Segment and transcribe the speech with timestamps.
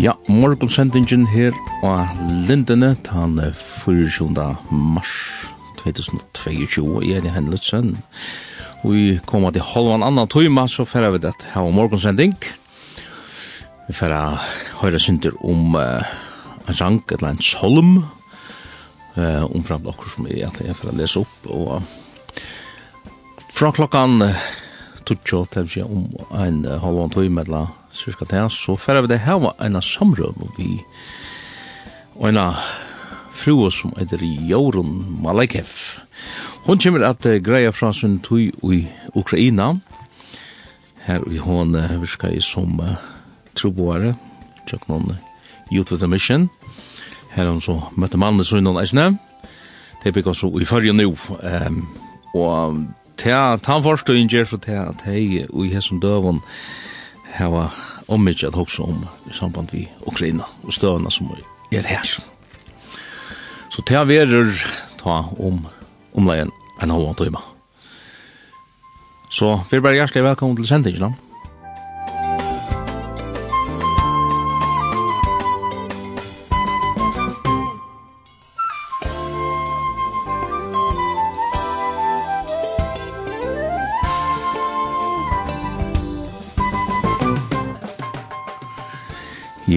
[0.00, 1.52] Ja, morgonsendingen her
[1.82, 2.06] og
[2.46, 3.40] lindene, han
[3.84, 4.56] 24.
[4.70, 5.37] mars
[5.92, 7.96] 2022, jeg er det henne sønn.
[8.84, 12.36] Vi kommer til halvan annan tøyma, så færer vi det her om morgensending.
[13.88, 14.38] Vi færer
[14.82, 16.04] høyre synder om uh,
[16.68, 17.96] en sang, et eller annet solm,
[19.16, 22.42] uh, om fremd okkur som jeg egentlig er for å lese opp, og uh,
[23.56, 24.48] fra klokkan uh,
[25.08, 26.04] tutsjå til vi om
[26.36, 30.44] en uh, halvan tøyma, eller cirka det, så færer vi det her var en samrøm,
[30.44, 30.76] og vi
[32.18, 32.62] og en av
[33.38, 36.00] frua som heter Jorun Malekev.
[36.66, 39.74] Hon kommer at greia fra sin tui i Ukraina.
[41.06, 42.98] Her i hon virka i som uh,
[43.54, 44.14] troboare,
[44.68, 45.16] tjokk noen
[45.70, 46.48] Youth with a Mission.
[47.32, 49.14] Her hon så møtte mannen som innan eisne.
[50.04, 51.14] Det bygg også i fyrir nu.
[51.42, 51.84] Um,
[52.34, 52.82] og
[53.16, 56.42] ta han forstå innger for ta at hei i hesson døvon
[57.38, 57.68] hava
[58.08, 61.30] ommiddja at hoksa om i samband vi Ukraina og støvna som
[61.72, 62.18] er her.
[63.78, 64.64] Så det er
[64.98, 65.62] ta om
[66.18, 66.50] omleien
[66.82, 67.40] en halvann tøyma.
[69.30, 71.14] Så vi er bare hjertelig velkommen til sendingen.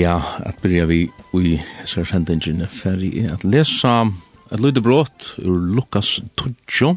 [0.01, 1.03] Ja, at byrja vi
[1.37, 4.07] i særsendingene ferdig i at lesa
[4.49, 6.95] et lydebrot ur Lukas 12.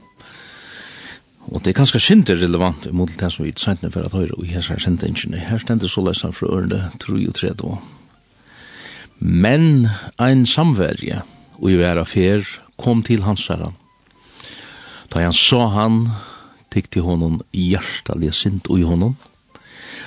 [1.53, 4.39] Og det er ganske synder relevant mot det som vi er sættene for at høyre
[4.41, 5.37] i her særsendingene.
[5.37, 7.77] Her stender så lesa fra ørende 33.
[9.21, 11.21] Men ein samverje,
[11.61, 12.47] og i vera fer,
[12.81, 13.73] kom til hans herra
[15.13, 16.07] Da han sa han,
[16.73, 19.17] tikk til honom hjertalige sint og i honom.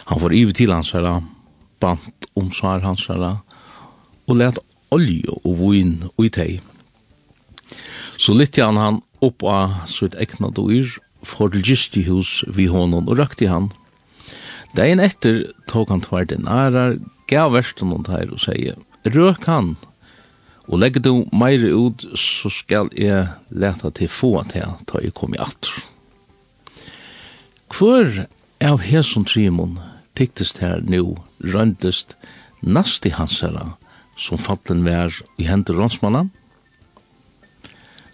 [0.08, 1.20] Han får ivi til hans herra
[1.84, 3.38] bant om svar hansara,
[4.28, 4.60] og let
[4.94, 6.60] olje og vin ui tei.
[8.18, 10.90] Så lytte han han opp av sitt egna dyr,
[11.26, 13.72] for til gisti hus vi honom og rakti han.
[14.78, 19.76] Dein etter tog han tvær denarar, gav versten hon her og sier, røk han,
[20.68, 25.36] og legger du meir ut, så skal jeg leta til få til ta jeg kom
[25.36, 25.72] i atter.
[27.72, 28.26] Hvor
[28.64, 29.78] av hesson trimon
[30.18, 32.16] tyktist her nu røntest
[32.62, 33.76] nasti hansara
[34.18, 36.26] som fallen vær i hendur rånsmanna?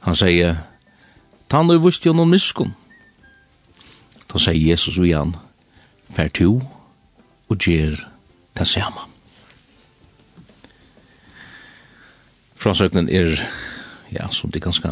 [0.04, 0.58] Han sier,
[1.48, 2.74] «Tan og vust jo noen miskun».
[4.28, 5.36] Da sier Jesus vi han,
[6.12, 6.60] «Fær to
[7.48, 7.96] og gjer
[8.58, 9.08] ta samme».
[12.60, 13.36] Frasøknen er,
[14.12, 14.92] ja, som de ganske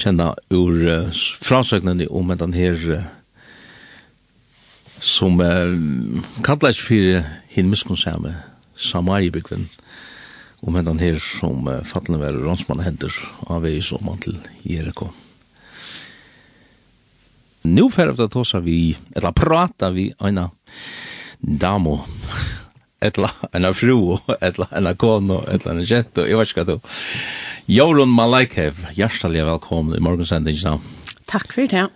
[0.00, 3.06] kjenner ur uh, frasøknen om den her uh,
[5.00, 5.72] som uh,
[6.44, 8.34] kallas for hin miskunnsamme
[8.80, 9.68] Samaribygven
[10.60, 13.14] og med den her som uh, fattelen var rånsmann henter
[13.48, 15.08] av vei som man til Jericho.
[17.64, 20.46] Nu fer av det tåsa vi, eller prata vi, eina
[21.40, 21.98] damo,
[23.00, 26.94] etla ena fru, etla ena kono, etla ena jento, jeg vet ikke hva du.
[27.70, 30.80] Jorun Malaikev, hjertelig velkommen i morgensendingen.
[31.28, 31.88] Takk for det.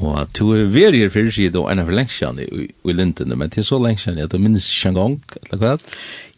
[0.00, 3.36] Og to er veri her fyrir sida og enn for lengst kjani i i lintene,
[3.36, 5.72] men til så lengst kjani at du minnes ikke en gang, eller hva?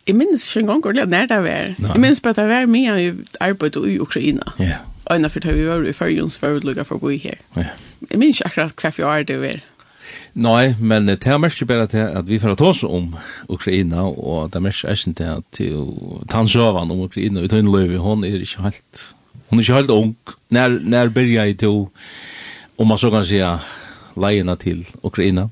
[0.07, 1.71] Jeg minnes ikke en gang ordentlig nær det var.
[1.79, 4.57] Jeg minnes bare at det var mye i arbeid i Ukraina.
[4.59, 4.83] Ja.
[5.05, 7.39] Og enn for det vi var i fyrjons for å lukke for å bo her.
[7.57, 7.71] Ja.
[8.11, 9.63] Jeg minnes ikke akkurat hva for år det var.
[10.35, 13.15] Nei, men det er mest bare til at vi får ta oss om
[13.49, 15.61] Ukraina, og det er mest ikke til at
[16.31, 19.05] tannsjøven om Ukraina, utan løy, hun er ikke helt,
[19.49, 20.17] hun er ikke helt ung.
[20.51, 21.87] Når, når begynner jeg til
[22.77, 23.61] om man så kan säga
[24.17, 25.51] lejerna till Ukraina?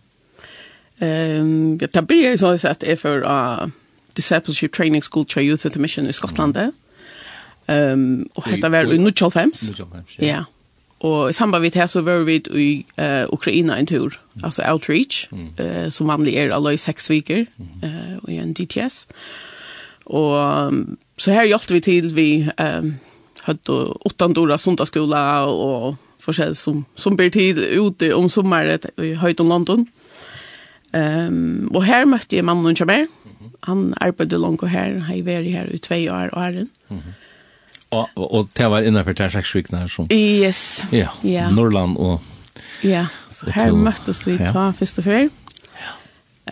[0.99, 3.67] Ehm, ja, det blir ju så att är för uh,
[4.13, 6.57] discipleship training school trade youth at the mission i Skottland.
[6.57, 6.73] Ehm,
[7.67, 9.73] um, och heter väl i Nutchelfems.
[9.79, 9.87] Ja.
[10.27, 10.45] ja.
[10.99, 14.45] Och i samband med det här så var vi i uh, Ukraina en tur, mm.
[14.45, 15.49] alltså outreach, mm.
[15.61, 17.95] uh, som vanlig är alla i sex veckor mm.
[17.95, 19.09] uh, och i en DTS.
[20.05, 22.95] Och um, så här hjälpte vi till vi um,
[23.41, 29.51] hade åttan dora sundagsskola och forskjell som, som blir tid ute om sommeret i Høyton
[29.51, 29.87] London.
[30.93, 33.09] Um, og her møtte jeg mannen som er.
[33.67, 36.71] Han arbeidde langt her, han har vært her i tve år og æren.
[36.89, 37.19] Mm -hmm.
[37.93, 40.07] Og, og, og det var innenfor til det her som...
[40.13, 40.85] Yes.
[40.93, 41.53] Ja, yeah.
[41.53, 42.21] Norrland og...
[42.85, 44.51] Ja, så her møttes vi ja.
[44.53, 45.29] ta først og før.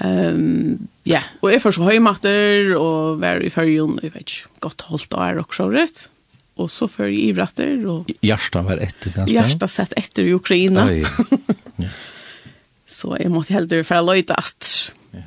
[0.04, 5.14] Um, ja, og jeg først høymatter og var i førjen, jeg vet ikke, godt holdt
[5.14, 6.09] og er også rett
[6.60, 10.86] och så för i vratter och Hjertet var ett ganska Hjertet sett efter i Ukraina.
[10.86, 11.04] Oi.
[11.76, 11.88] Ja.
[12.86, 14.92] så jag måste helt for å lite att.
[15.10, 15.18] Ja.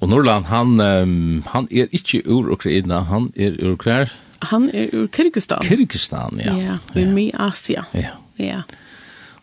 [0.00, 4.12] Och Norland han um, han är inte ur Ukraina, han är ur hver?
[4.38, 5.62] Han är ur Kyrgyzstan.
[5.62, 6.78] Kyrgyzstan, ja.
[6.94, 7.38] Ja, i ja.
[7.38, 7.84] Asia.
[7.92, 8.10] Ja.
[8.36, 8.62] Ja.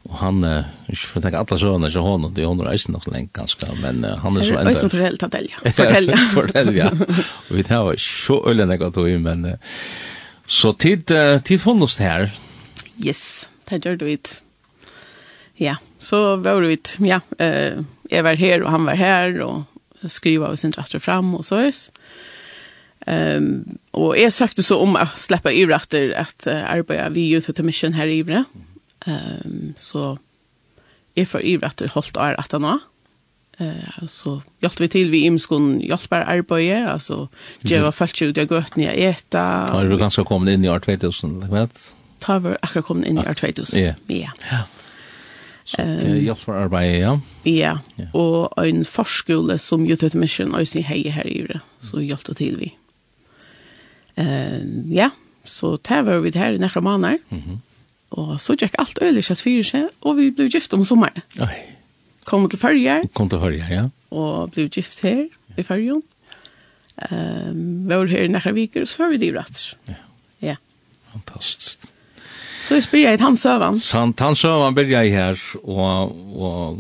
[0.04, 3.30] Och han eh jag får tenke alla såna så hånden, det hon reisen nog länge
[3.34, 4.72] ganske, men uh, han er så ändå.
[4.72, 4.90] Jag får
[5.76, 6.18] Fortell, ja.
[6.34, 6.90] Fortell, ja.
[7.50, 9.52] Og Vi tar så øyne jag men uh,
[10.48, 12.30] Så tid, uh, tid håndast her.
[13.02, 14.40] Yes, det gjør du vidt.
[15.60, 16.98] Ja, så var du vidt.
[17.02, 17.82] Ja, uh,
[18.12, 21.64] jeg var her, og han var her, og skriva av sin ratter fram, og så
[21.64, 21.88] høres.
[23.06, 27.46] Um, og jeg søkte så om å slippe i retter at uh, arbeidet vi ut
[27.46, 28.46] til mission her i Ivre.
[29.06, 30.16] Um, så
[31.16, 32.80] jeg får i ratter holdt är att nå.
[33.58, 37.30] Eh alltså hjälpte vi till vi imskon hjälper arbete alltså
[37.60, 39.68] ge var fallet ut jag gått ner äta.
[39.68, 41.96] Tar du ganska kommit in i år 2000, vet?
[42.20, 43.84] Tar vi akkurat kommit in i år 2000.
[43.84, 43.94] Ja.
[44.08, 44.64] Ja.
[45.64, 47.20] Så det hjälper arbete, ja.
[47.44, 47.80] Ja.
[48.14, 51.60] Och en förskola som Youth Mission och sin hej här i det.
[51.80, 52.76] Så hjälpte till vi.
[54.16, 55.10] Ehm ja,
[55.44, 57.20] så tar vi det här i några månader.
[57.30, 57.62] Mhm.
[58.10, 61.22] Och så gick allt öligt så fyra och vi blev gifta om sommaren.
[61.40, 61.76] Oj
[62.26, 63.00] kom til Førje.
[63.18, 63.88] Kom til Førje, ja.
[64.16, 65.26] Og ble gift her
[65.56, 66.02] i Førje.
[67.12, 69.66] Um, vi var her i Nækra Viker, og så var vi det rett.
[69.90, 70.00] Ja.
[70.42, 70.56] ja.
[71.12, 71.92] Fantastisk.
[72.66, 73.78] Så jeg spyrir jeg i tannsøvann.
[73.78, 76.80] Sant, tannsøvann blir jeg her, og, og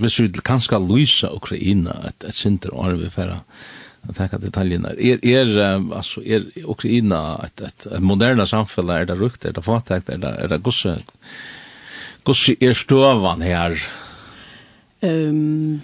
[0.00, 3.36] hvis vi kanskje lyser Ukraina et, et synder og arve for
[4.08, 4.88] att tänka detaljerna.
[4.98, 5.58] Er, er,
[5.94, 8.94] alltså, er Ukraina ett, ett, ett moderna samfälle?
[8.94, 9.44] Är det rukt?
[9.44, 10.08] Är det fattigt?
[10.08, 10.98] Är det, är det gosse?
[12.22, 13.82] Gosse är stövan här?
[15.00, 15.80] Ehm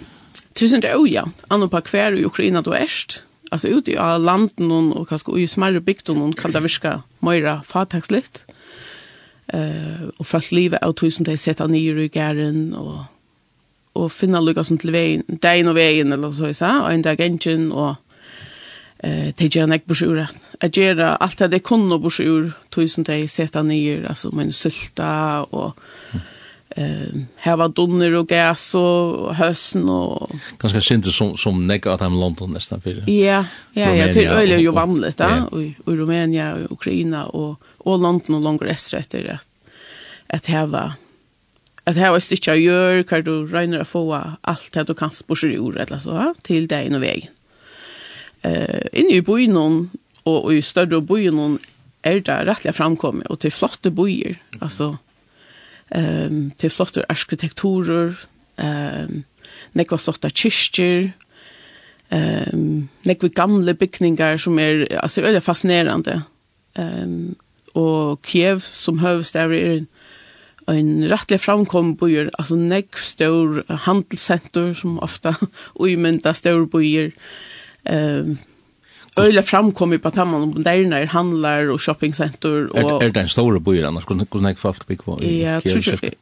[0.53, 1.25] tusen det oja.
[1.47, 3.23] Anno på kvar i Ukraina då erst.
[3.51, 8.45] Alltså ute i landen och kanske i smärre bygden och kan det viska mera fatagsligt.
[9.47, 13.03] Eh och fast livet av tusen det sätta ner i gären och
[13.93, 17.21] och finna lugga som till vägen, dagen och vägen eller så så och en dag
[17.21, 17.95] engine och
[18.97, 20.27] eh te gjerne nek brosjur
[20.61, 25.73] at gjer alt det kunno brosjur tusen dei seta nyer altså men sulta og
[26.69, 32.19] eh här donner och gas och hösn och ganska sent som som nägga att han
[32.19, 33.09] London nästan för.
[33.09, 37.99] Ja, ja, ja, till öle ju vanligt där och i Rumänien och Ukraina och och
[37.99, 39.39] London och längre österut är det
[40.27, 40.95] att häva
[41.85, 45.99] att var stitcha gör kan du regna få allt det du kan spåra ur eller
[45.99, 47.31] så till dig och vägen.
[48.41, 49.89] Eh inne i byn
[50.23, 51.59] och i större byn
[52.01, 54.97] är det rättliga framkomme och till flotta byar alltså
[55.93, 58.15] Ehm til flotte arkitekturer,
[58.57, 59.23] ehm
[59.77, 61.11] nekva flotte kyrkjer,
[62.11, 66.21] ehm nekva gamle bygningar som er altså, veldig fascinerande.
[66.77, 67.35] Ehm
[67.75, 69.87] og Kiev som høvestær er en,
[70.71, 75.35] en rettelig framkom byer, altså nekv stor handelssenter som ofta
[75.83, 77.11] uimynda stor byer,
[77.85, 78.37] Ehm
[79.19, 83.59] Øyla framkommer på tamman om der når handlar och shoppingcenter och är det en stor
[83.59, 85.19] by annars kunde kunde jeg fast bygge på.
[85.23, 86.13] Ja, tror jag.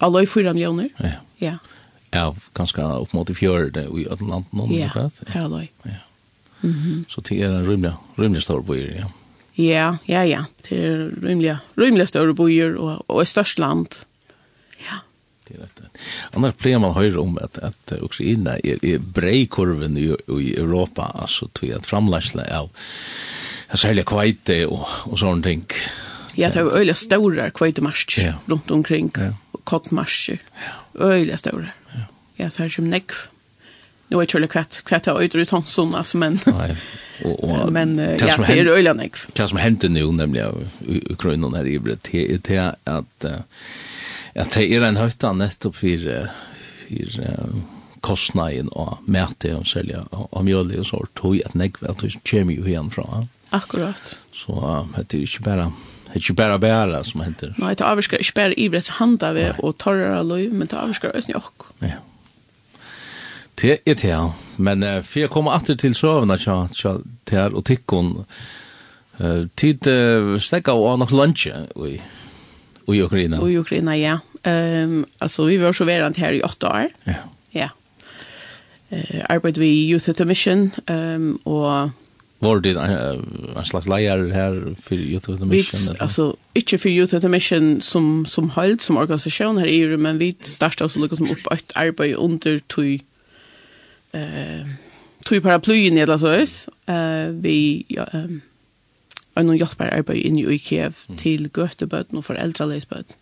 [0.00, 0.88] Alla i fyra miljoner.
[0.98, 1.10] Ja.
[1.38, 1.56] Ja.
[2.12, 4.90] Ja, ganska upp mot i fjør det i Atlanten om det.
[4.94, 5.10] Ja,
[5.44, 5.66] alla.
[5.82, 5.90] Ja.
[6.60, 7.04] Mhm.
[7.08, 9.10] Så det är en rymliga rymliga stor by, ja.
[9.54, 10.44] Ja, ja, ja.
[10.68, 13.88] Det är rymliga rymliga stora byar och och ett störst land.
[15.48, 15.80] Det är rätt.
[16.32, 21.10] Annars plejer man höra om att, att Ukraina är, är brejkurven i, i Europa.
[21.14, 22.70] Alltså till att framläsla av
[23.68, 25.64] att sälja kvajte och, och sådana ting.
[26.34, 28.32] Ja, det är öliga stora kvajtemarscher ja.
[28.46, 29.10] runt omkring.
[29.14, 29.34] Ja.
[29.50, 30.38] Och kottmarscher.
[30.54, 31.00] Ja.
[31.00, 31.68] Öliga stora.
[31.92, 32.00] Ja.
[32.34, 33.14] ja, så här som nekv.
[34.08, 36.40] Nu är det kvätt, kvätt har öjder i tonsson, alltså, men...
[36.46, 36.76] Nej.
[37.24, 39.18] Och, och, men ja, det är öliga nekv.
[39.32, 43.24] Det som händer nu, nämligen i Ukraina när det är det är att...
[43.24, 43.30] Uh,
[44.34, 46.04] Ja, det er en høyta nettopp for,
[46.82, 47.60] for um,
[48.04, 52.56] kostnaden og mæte og selja og mjølig og sånt, tog at negve at det kommer
[52.56, 53.24] jo igjen fra.
[53.54, 54.16] Akkurat.
[54.34, 55.68] Så uh, det er ikke bare
[56.04, 57.54] Det er ikke bare bæra som henter.
[57.58, 61.32] Nei, det avskar ikke bare ivrets handa ved og torrere løy, men det avskar også
[61.32, 61.64] nye okk.
[61.82, 61.96] Ja.
[63.58, 64.20] Det er det, ja.
[64.58, 68.12] Men uh, for jeg kommer alltid til søvnene, til her og tikkun,
[69.20, 71.98] uh, tid uh, stekka og nok lunsje, og
[72.86, 73.50] I Ukraina.
[73.50, 74.18] I Ukraina, ja.
[74.42, 76.88] Ehm um, alltså vi var så verant här i åtta år.
[77.04, 77.14] Ja.
[77.50, 77.68] Ja.
[78.90, 81.90] Eh uh, arbetade vi Youth at the Mission ehm um, och
[82.38, 82.70] var det
[83.56, 85.94] en slags lejer här för Youth at the Mission.
[85.94, 89.76] Vi, alltså inte för Youth at the Mission som som halt som organisation här i
[89.76, 93.02] EU men vi startade så liksom upp ett arbete under tui
[94.12, 94.66] eh uh,
[95.24, 96.32] tui paraplyen eller så.
[96.32, 98.40] Eh uh, vi ja, um,
[99.34, 101.18] og noen hjelper arbeid inn i Kiev mm.
[101.20, 103.20] til gøtebøten og foreldreleisbøten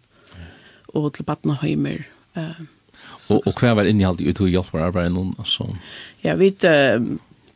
[0.93, 2.03] og til badnehøymer.
[2.37, 2.65] Uh,
[3.31, 5.33] og, og hva var innhold i to hjelper arbeid noen?
[5.41, 5.71] Altså?
[6.25, 7.01] Ja, vi uh,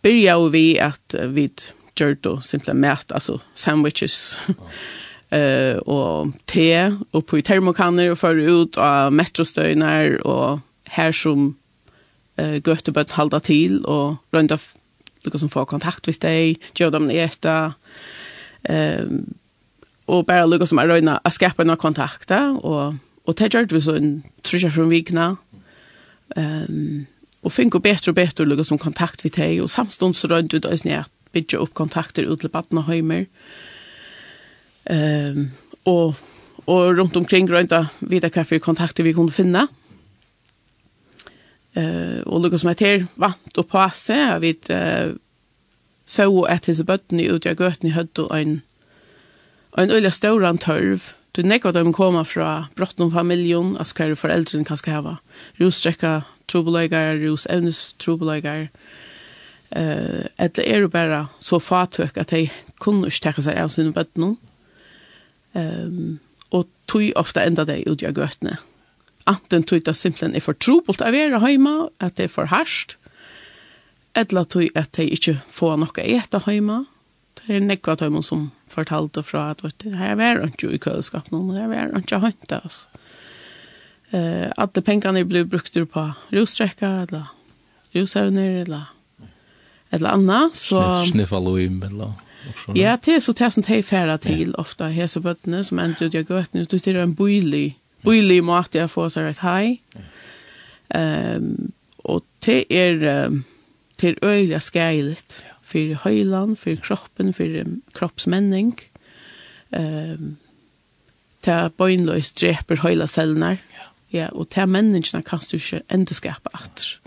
[0.01, 1.51] begynte jo vi at uh, vi
[1.97, 8.81] gjør det simpelthen mat, altså sandwiches, uh, og te, og på termokanner og fører ut
[8.81, 10.61] av metrostøyner, og
[10.97, 11.53] her som
[12.41, 14.71] uh, gøtebøten halda til, og rundt av
[15.27, 17.75] lukka som får kontakt med deg, gjør dem etter,
[18.63, 19.35] Ehm
[20.07, 22.95] och bara lukka som att röna att skapa några kontakter och
[23.25, 24.23] och ta gjort vi så en
[24.71, 25.37] från vikna.
[26.37, 27.07] Ehm
[27.41, 30.65] och finka bättre och bättre lukka som kontakt vi tei och samstundis så runt ut
[30.65, 33.27] oss ner bygga upp kontakter ut till barn och hemmer.
[34.85, 35.51] Ehm
[35.83, 36.15] och
[36.65, 39.69] och runt omkring runt där vita kaffe kontakter vi kunde finna.
[41.75, 45.15] Eh och lukka som att här vant och passa við eh
[46.07, 48.61] så at hese bøttene ut av gøtene hødde en,
[49.79, 54.65] en øyla stauran tørv, Du nekva dem koma fra brottnum familjon, altså hva er foreldren
[54.65, 55.11] kan skal hava.
[55.61, 58.71] Rostrekka trobelegar, rus evnes trobelegar.
[59.77, 62.47] Eh, etter er jo bare så fatøk at de
[62.81, 64.37] kunne ikke tekka seg av sine bøttene.
[65.57, 66.19] Um,
[66.53, 68.57] og tog ofta enda det ut av gøtene.
[69.29, 72.97] Anten tog det simpelthen er for trobelt av er heima, at det er for harsht,
[74.17, 76.85] Etla tog at de ikke får noe etter hjemme.
[77.37, 80.81] Det er nekva av dem som fortalte fra at vet, det her er ikke i
[80.81, 83.03] køleskapen, og her var ikke høynt, altså.
[84.15, 87.33] Uh, at de pengene blir brukt på rostrekker, eller
[87.95, 88.93] rosevner, eller
[89.91, 90.57] eller annet.
[90.57, 92.13] Så, Sniffa loim, eller
[92.75, 94.55] Ja, det er så det som de færre til ja.
[94.59, 94.87] ofte.
[94.95, 99.27] Hesebøttene som endte ut i gøttene, det er en bøylig, bøylig måte jeg får seg
[99.27, 99.81] rett hei.
[100.95, 101.73] Um,
[102.05, 103.27] og det er...
[103.27, 103.45] Um,
[103.99, 108.81] til er øyelig skæligt for høyland, for kroppen, for kroppsmenning.
[109.77, 110.37] Um,
[111.45, 111.69] det er
[112.41, 113.59] dreper høyla cellene.
[113.59, 113.89] Ja.
[114.13, 116.99] ja og det menneskene kan du ikke enda skapa at.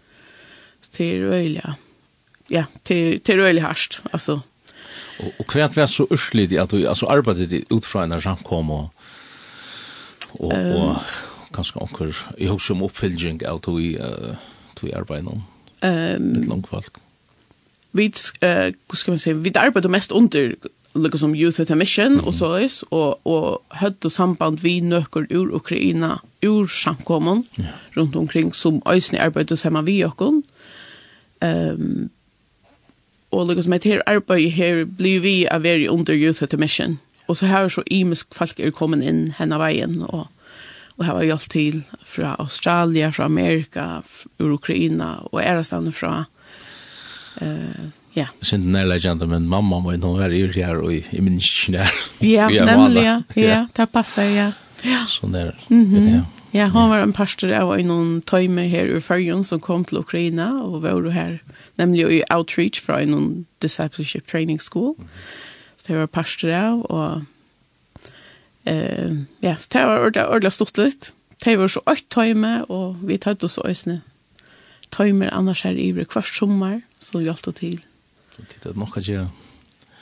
[0.91, 1.63] Til det øyelig,
[2.49, 4.01] ja, til, til øyelig hørst.
[4.13, 4.39] altså.
[5.19, 8.71] Og, og hva er det så urslidig at du altså, arbeidet ut fra en samkom
[8.71, 8.89] og,
[10.39, 10.95] og, um, og
[11.53, 14.35] kanskje anker, jeg husker om oppfylging av du i, uh,
[14.79, 15.43] du i arbeidet noen?
[15.81, 16.93] Ehm um, långt folk.
[17.91, 20.55] Vi eh hur ska man säga vi arbetar mest under
[20.93, 22.27] liksom som youth with a mission mm -hmm.
[22.27, 27.71] och så is och och hött och samband vi nökor ur Ukraina ur samkommun yeah.
[27.91, 30.43] runt omkring som ösni arbetar samma vi och kon.
[31.39, 32.09] Ehm um,
[33.29, 36.97] och liksom med här arbete här blir vi a very under youth with a mission.
[37.25, 40.27] Och så här så imisk folk är kommen in henne vägen och
[40.99, 44.01] og har hjulpet til fra Australia, fra Amerika,
[44.39, 46.25] ur Ukraina og ærestandet fra
[47.41, 47.87] eh,
[48.17, 48.25] Ja.
[48.41, 51.91] Sind nærleggende, men mamma må nå være i her og i min kjær.
[52.25, 53.21] Ja, nemlig, ja.
[53.37, 54.47] Ja, det passer, ja.
[54.83, 55.03] Ja.
[55.07, 56.23] Sånn det, ja.
[56.51, 60.49] Ja, han var en pastor av en tøyme her ur Førjen som kom til Ukraina
[60.63, 61.37] og var jo her,
[61.77, 64.95] nemlig i outreach fra en discipleship training school.
[65.77, 67.27] Så det var pastor av, og
[68.67, 71.11] Eh, ja, det var ordentlig, ordentlig stort litt.
[71.39, 74.01] Det var så økt tøyme, og vi tatt oss øsne
[74.91, 77.79] tøymer annars her i hver sommer, så vi alt og til.
[78.39, 79.29] Det er nok å gjøre.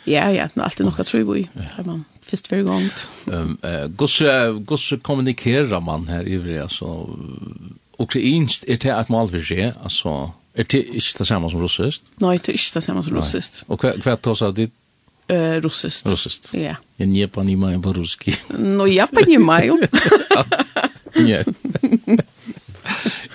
[0.08, 1.44] Ja, ja, det er alltid nok å tro i,
[1.76, 2.86] har man først hver gang.
[3.28, 3.58] Um,
[4.00, 7.10] hvordan kommunikerer man her i hver, altså,
[8.00, 12.08] ukrainsk er det et mål vi seg, altså, er det ikke det samme som russisk?
[12.24, 13.60] Nei, det er ikke det samme som russisk.
[13.68, 14.78] Og hva, er det tar seg ditt
[15.29, 16.07] Eh, russiskt.
[16.07, 16.55] Russiskt.
[16.55, 16.77] Ja.
[16.97, 18.35] Я не понимаю по-русски.
[18.49, 19.79] Ну, я понимаю.
[21.15, 21.49] Нет.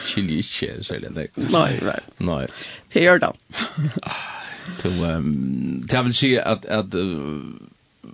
[0.05, 1.27] Чили исчез, eller nej.
[1.35, 1.99] Nej, nej.
[2.17, 2.47] Nej.
[2.93, 3.33] Det gör det.
[4.81, 7.41] Så, um, det vill säga att, att uh,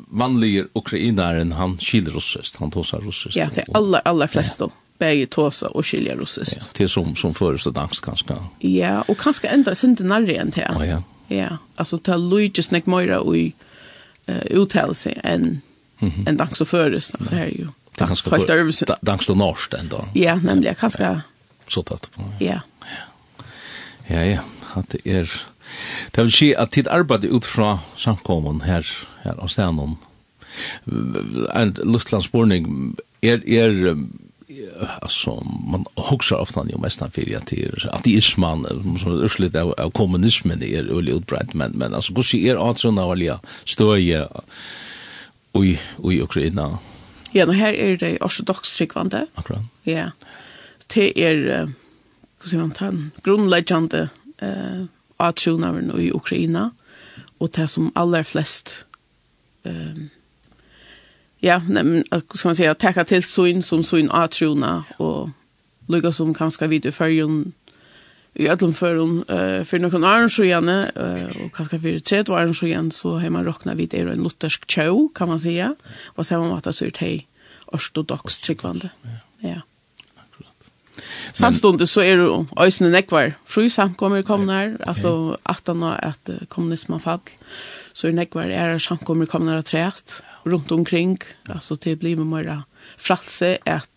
[0.07, 3.35] manliga ukrainaren, han skiljer russiskt, han tåsar russiskt.
[3.35, 4.63] Ja, det är alla, alla flesta.
[4.63, 4.71] Ja.
[4.97, 6.57] Bäge tåsa och skilja russiskt.
[6.59, 8.35] Ja, det är som, som först och dansk kanske.
[8.59, 10.71] Ja, och kanske ända sin till närre än det.
[10.75, 11.03] Ja, ja.
[11.27, 13.53] Ja, alltså ta Luigi snack mer i
[14.28, 15.60] uh, uttalelse enn
[15.98, 16.28] mm -hmm.
[16.28, 17.64] en dagsföres alltså här ju.
[17.64, 20.04] Det kanske fast övs dags då norskt ändå.
[20.14, 21.20] Ja, nämligen kanske
[21.68, 22.22] så tatt på.
[22.40, 22.60] Ja.
[24.06, 24.40] Ja, ja,
[24.74, 25.42] At det er...
[26.10, 28.86] det vil si at tid arbeid ut fra samkommen her,
[29.22, 29.96] här av stenen.
[31.54, 33.96] En lustlandsborning er är
[35.00, 38.64] alltså man huxar ofta ju mest när för att att det är man
[39.02, 42.78] som urslut av, av kommunismen är ölig utbrett men men alltså går sig är att
[42.78, 44.28] såna olja stöje
[45.52, 46.78] oj oj Ukraina.
[47.32, 49.26] Ja, nå her är det ortodox tryggvande.
[49.34, 49.60] Akkurat.
[49.82, 50.10] Ja.
[50.94, 51.68] Det är
[52.38, 54.84] hva sier man den grunnleggjande eh
[55.18, 56.70] atjonaven i Ukraina
[57.38, 58.84] och det som aller flest
[59.64, 60.10] ehm
[61.40, 62.04] ja, men
[62.34, 65.28] ska man säga tacka till syn som syn atrona och
[65.86, 67.52] lugga som kanske i förjon
[68.34, 70.90] i allom förjon eh för någon annan så gärna
[71.44, 74.72] och kanske för tredje var så igen så har man rockna vid det en luthersk
[74.72, 75.76] show kan man säga
[76.06, 77.26] och sen har man varit så ut hej
[77.66, 78.90] ortodox tryggvande.
[79.38, 79.60] Ja.
[81.32, 83.32] Samstundes så är det ösnen ekvar.
[83.44, 87.20] Fru samkommer kommer när, alltså att han har ett kommunismanfall.
[87.20, 91.18] Mm så er nekvar er samkommer kommer træt rundt omkring,
[91.50, 92.62] altså det blir med mer
[92.96, 93.88] fralse at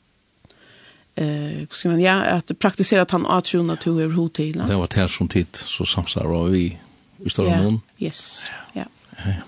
[1.17, 4.63] eh ska man ja att praktisera att han har tjuna till över hotell.
[4.67, 6.77] Det var här som tid så samsar vi
[7.17, 7.63] vi står yeah.
[7.63, 8.49] någon Yes.
[8.73, 8.85] Ja.
[9.25, 9.41] Yeah.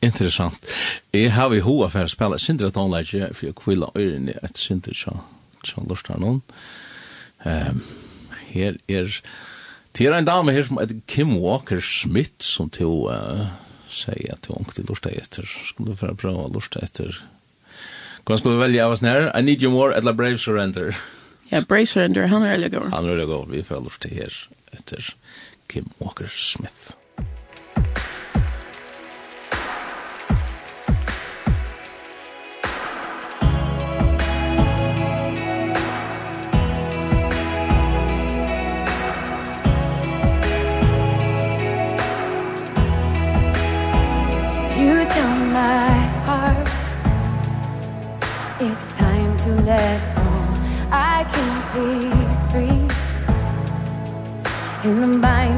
[0.00, 0.66] Interessant.
[1.12, 4.58] Jeg har vi hoa for å spille Sindre Tonleitje, for jeg kvilla øyren i et
[4.58, 5.24] Sindre Tonleitje,
[5.64, 6.42] som lortar noen.
[7.44, 7.82] Um,
[8.52, 9.10] her er
[9.98, 13.46] Det er en dame her som heter Kim Walker Smith som tog uh,
[13.90, 15.42] säga att hon till lörsta efter.
[15.42, 17.22] Skulle för att prova lörsta efter.
[18.22, 19.32] skal skulle velge av oss nær?
[19.38, 20.96] I need you more eller brave surrender.
[21.48, 22.26] Ja, brave surrender.
[22.26, 22.92] Han er veldig god.
[22.92, 25.14] Han er veldig god, Vi får lörsta her etter
[25.66, 26.94] Kim Walker Smith.
[51.78, 52.10] be
[52.50, 52.80] free.
[54.88, 55.57] In the mind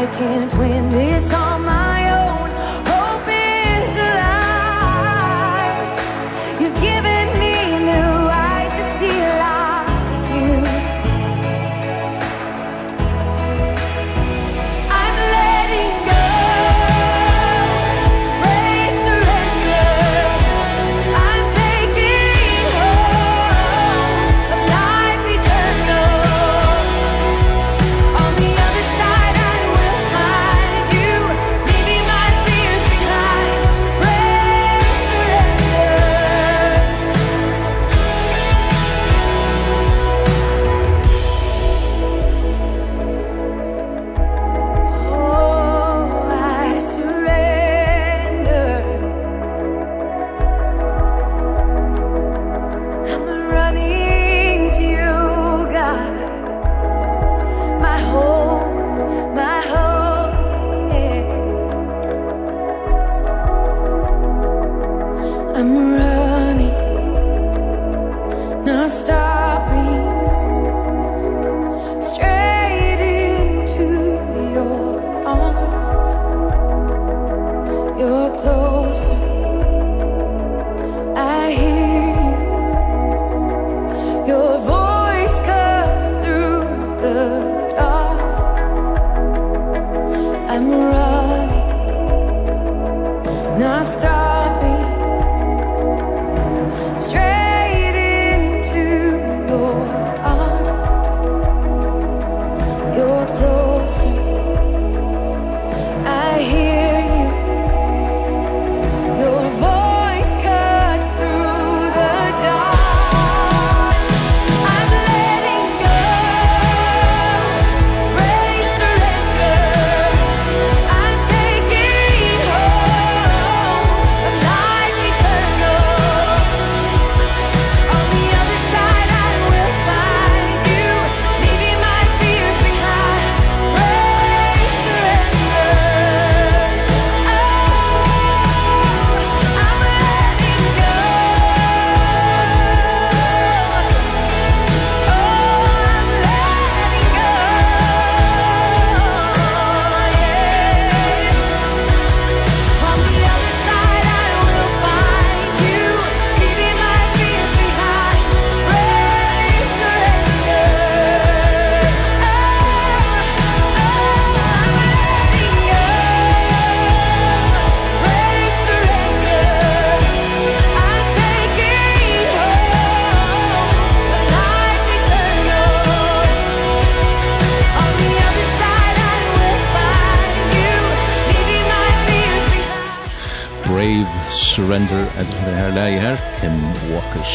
[0.00, 0.89] I can't win.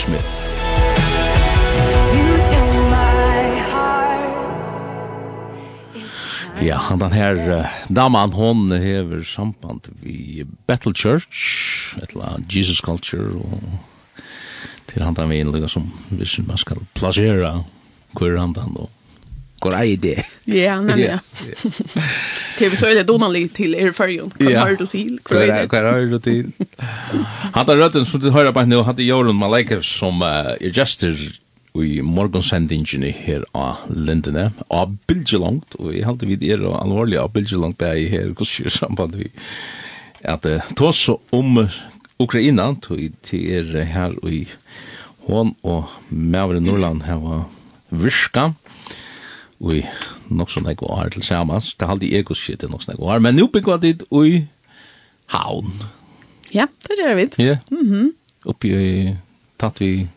[0.06, 0.34] Smith.
[6.62, 13.34] Ja, han den her uh, damen, hon hever samband vi Battle Church, etla Jesus Culture,
[13.34, 14.22] og
[14.88, 17.56] til han den vi innlega som hvis man skal plassera
[18.14, 18.90] hver han den, og
[19.62, 20.20] hver ei det.
[20.46, 21.16] Ja, nemlig.
[21.16, 21.20] Ja.
[22.58, 24.32] TV så är det Donald till er förjon.
[24.40, 25.20] Vad har du till?
[25.30, 26.52] Vad har du till?
[27.54, 31.18] Han har rötten som du hör på nu hade Jorun Malaker som är gestor
[31.84, 37.34] i morgonsendingen her av Lindene, av Bilgelangt, og jeg halte vid er og alvorlig av
[37.36, 39.28] Bilgelangt bæg her, hos kjør samband vi,
[40.24, 41.66] at uh, tås om
[42.20, 44.46] Ukraina, til er her og i
[45.28, 47.44] hånd og Mavre Norland her var
[47.92, 48.54] virka,
[49.60, 49.84] i
[50.36, 51.74] nok sånn jeg var til samans.
[51.80, 53.22] Det halde jeg også skjedd i nok sånn jeg var.
[53.24, 54.42] Men nå bygger jeg dit i
[55.34, 55.72] havn.
[56.56, 57.30] Ja, det gjør vi.
[57.44, 57.58] Ja.
[57.72, 58.12] Mm -hmm.
[58.46, 59.18] Oppi i,
[59.58, 60.08] tatt vi,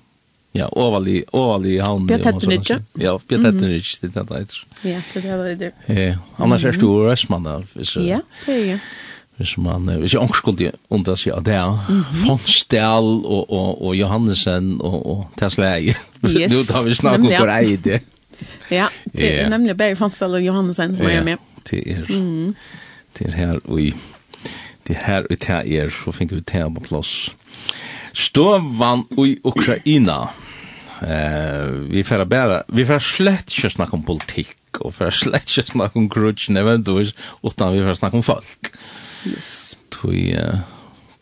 [0.53, 2.07] ja, overlig, overlig havn.
[2.07, 2.79] Bjøtt etter nidje.
[2.99, 4.65] Ja, bjøtt etter nidje, det er det etter.
[4.85, 5.73] Ja, det er det etter.
[5.95, 7.65] Ja, annars er du røstmann av.
[7.97, 8.81] Ja, det er jeg.
[9.39, 11.59] Hvis man, hvis jeg ångst skulle undra seg av det,
[12.27, 15.95] Fonsdal og, og, og Johannesen og, og Tesla Eie.
[16.27, 16.51] Yes.
[16.53, 18.01] Nå tar vi snakk om hvor eie det.
[18.69, 21.39] Ja, det är nämligen Berg Fonstall och Johansen som är med.
[21.71, 22.55] Det er, mm.
[23.19, 23.95] det er här och i
[24.89, 27.31] det her og til er, så finner vi til på plats.
[28.15, 30.31] Stovan i Ukraina.
[31.03, 35.71] Eh, vi får bara vi får slett ikke snakke om politik og får slett ikke
[35.71, 38.73] snakke om grudge eventuellt utan vi får snakke om folk.
[39.27, 39.77] Yes.
[39.91, 40.61] Tui, uh,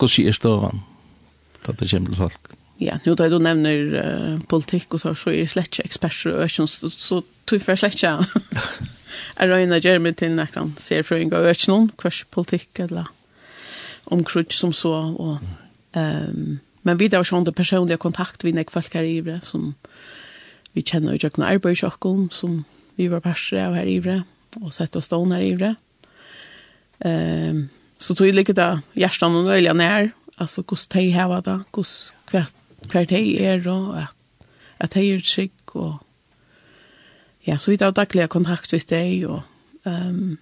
[0.00, 0.80] er ser stovan?
[1.66, 2.55] Det är kämpigt folk.
[2.76, 6.50] Ja, nu då du nämner uh, politik och så så är slett inte experter och
[6.50, 8.26] så så, så tror för slett inte.
[9.36, 13.06] Är det ena Jeremy till när kan se för en gång någon kurs politik eller
[14.04, 15.38] om krutch som så och
[15.92, 19.40] ehm um, men vi då har ju personliga kontakt vi när folk här i Ivre
[19.40, 19.74] som
[20.72, 24.22] vi känner ju jag när arbetschocken som vi var passer av här i Ivre
[24.54, 25.74] och sett oss då här i Ivre.
[26.98, 31.42] Ehm så tog jag lika där hjärtan och öliga när alltså hur steg här var
[31.42, 32.52] det hur kvart
[32.92, 35.98] hver de er, og at, at de er trygg, og
[37.46, 39.42] ja, så vidt av daglige kontakt med de, og
[39.84, 40.38] um,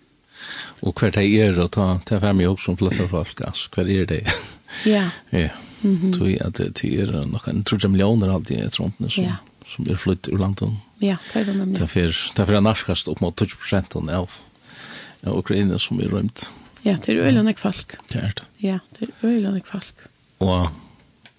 [0.83, 3.91] Og hver de er, og ta, ta frem i opp som flytter folk, altså, hver
[3.91, 4.25] er det?
[4.87, 5.11] ja.
[5.33, 5.49] ja.
[5.85, 6.19] Mm -hmm.
[6.19, 9.37] Tog at de er noen, tror jeg millioner alltid er trontene som, ja.
[9.69, 10.71] som er flytt ur landet.
[11.01, 11.79] Ja, det er det nemlig.
[11.79, 11.99] Det
[12.39, 14.31] er for norskast opp mot 20 av,
[15.27, 16.51] av Ukraina som er rømt.
[16.85, 17.97] Ja, det er øyne folk.
[18.13, 18.45] Det er det.
[18.63, 20.09] Ja, det er øyne folk.
[20.39, 20.71] Og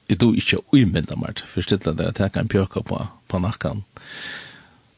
[0.09, 3.83] jeg tror ikke umynda meg, for stille det at jeg kan pjøke på, på nakken,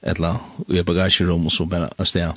[0.01, 2.35] eller i bagasjerom og så bare av sted.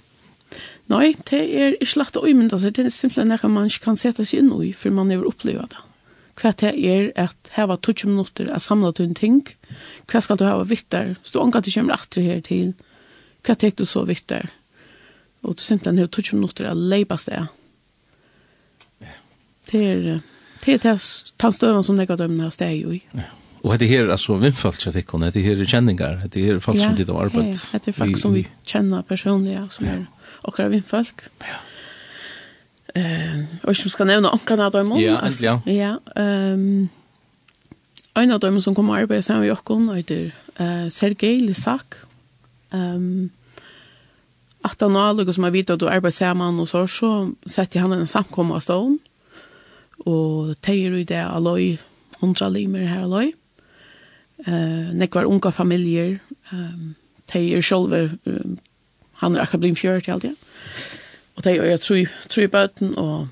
[0.90, 3.98] Nei, det er ikke lagt å umynda seg, det er simpelthen noe man ikke kan
[3.98, 5.84] sette seg inn i, for man har opplevd det.
[6.40, 9.42] Hva det er at heva 20 minutter er samlet til en ting,
[10.08, 12.72] hva skal du ha vitt der, så du omgå du kommer etter her til,
[13.44, 14.48] hva tek du så vitt der,
[15.44, 17.46] og du simpelthen har 20 minutter er leibast det.
[19.70, 20.20] Det er...
[20.64, 20.98] Det er den
[21.52, 23.00] støven som jeg har dømmet av steg i.
[23.60, 26.80] Og det her, altså, vimfalt jeg tenker, det her er kjenninger, det her er folk
[26.80, 27.52] som ditt arbeid.
[27.72, 30.06] Ja, det er folk som vi kjenner personlig, som er
[30.44, 31.28] akkurat vimfalt.
[31.44, 31.58] Ja.
[33.68, 34.94] Og som skal nevne omkring av dem.
[34.98, 35.58] Ja, endelig, ja.
[35.66, 35.96] Ja,
[38.18, 41.94] En av dem som kommer og arbeid sammen med Jokkon, heter uh, Sergei Lissak.
[42.72, 43.30] Um,
[44.64, 47.80] at han har noe som har vidt at du arbeider sammen og så, så setter
[47.80, 48.98] han en samkommet av stånd
[50.08, 51.78] og teier i det aloi,
[52.20, 53.30] hundra limer her aloi.
[54.46, 56.18] Uh, nekvar unga familjer,
[56.52, 56.94] um,
[57.28, 58.56] teier sjolver, um,
[59.20, 60.32] han er akkurat blim fjørt i alt det.
[61.36, 63.28] Og teier er tru, i bøten, og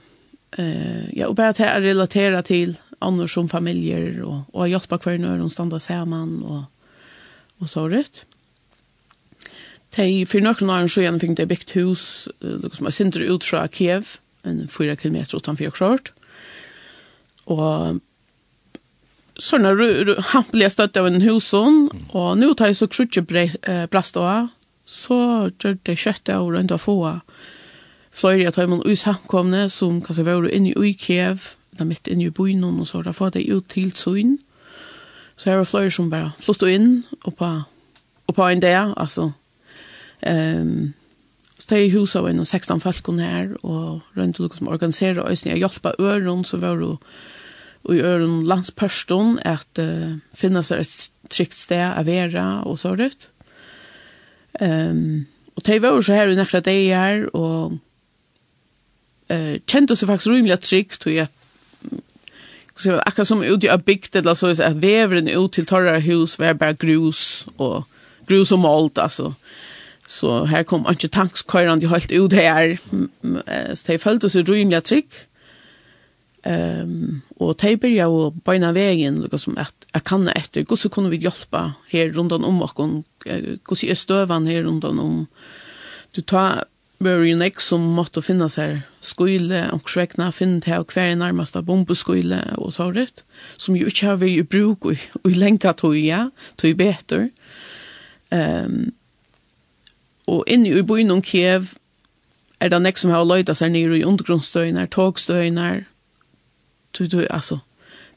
[0.59, 5.21] uh, ja, og bare at jeg relaterer til annars som familjer, og, og hjelpa hver
[5.23, 6.67] når hun standa saman, og,
[7.63, 8.27] og så rett.
[9.95, 13.49] Tei, for nøkken åren så igjen fikk det byggt hus, uh, som er sindre ut
[13.49, 16.13] fra Kiev, en 4 kilometer utanfor Kjørt
[17.49, 18.01] og
[19.39, 23.23] sånne hampelige støtte av en husen, og nå tar jeg så krutje
[23.91, 24.51] brast av,
[24.89, 25.19] så
[25.53, 26.99] gjør det kjøttet av rundt å få
[28.19, 32.35] fløyre at man er samkomne som kanskje var inne i Kiev, da midt inne i
[32.35, 34.39] byen, og så da får det ut til søyn.
[35.39, 37.51] Så her var fløyre som bare flott inn, og på,
[38.27, 39.31] og på en dag, altså.
[40.27, 40.95] Um,
[41.59, 45.47] så tar i hus av en 16 falkene her, og rundt og som organiserer, og
[45.47, 46.97] jeg hjelper øren, så var det
[47.85, 52.95] og i øren landspørsten at uh, finne seg et trygt sted å være og så
[52.99, 53.29] rett.
[54.61, 57.79] Um, og det var jo så her i nekra deg her, og
[59.33, 61.33] uh, kjente oss faktisk rymelig trygt, og jeg
[62.79, 66.55] Så akkurat som ut i bygd eller så att vävren ut till torra hus var
[66.55, 67.85] bara grus och
[68.27, 69.35] grus och malt alltså.
[70.07, 72.79] Så här kom inte tankskörande helt ut här.
[73.75, 75.11] Så det följde så rymliga tryck.
[76.43, 80.77] Ehm um, och tejper jag och bena vägen liksom som att jag kan efter hur
[80.77, 84.85] så kunde vi hjälpa här runt om och kon hur så är stövan här runt
[84.85, 85.27] om
[86.11, 86.65] du tar
[86.99, 91.63] Murray Neck som måste finnas här skulle och skräckna finn till och kvar i närmaste
[91.63, 93.25] bombeskulle och så rätt
[93.57, 97.31] som ju inte har vi i bruk och, och länka toja tog bättre
[98.31, 98.93] ehm um,
[100.25, 101.75] och inne i byn om Kiev
[102.59, 105.85] är det nek som har löjda sig nere i undergrundstöjnar, tågstøynar,
[106.97, 107.59] du, du, altså,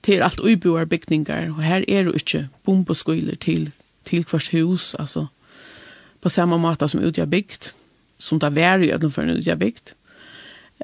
[0.04, 3.72] til alt uiboar bygningar, og her er det ikke bomboskøyler til,
[4.06, 5.26] til hvert hus, altså,
[6.22, 7.72] på samme måte som utgjør bygd,
[8.22, 9.94] som det var i ødelen for en utgjør bygd.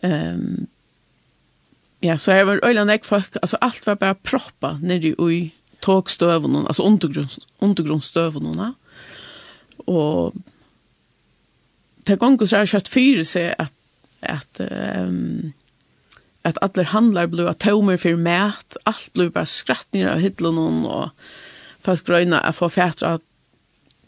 [0.03, 0.67] Um,
[2.03, 6.65] ja, så jeg var øyne jeg folk, altså alt var bare proppa nedi i togstøvene,
[6.67, 6.83] altså
[7.61, 8.73] undergrunnsstøvene,
[9.87, 10.35] og
[12.07, 13.73] det gong så har jeg kjøtt fyre seg at,
[14.21, 14.61] at
[15.07, 15.53] um,
[16.47, 21.09] at alle handler ble blue atomer för mät allt blue bara skrattningar av hyttene og
[21.83, 23.25] folk grønne er for fætre at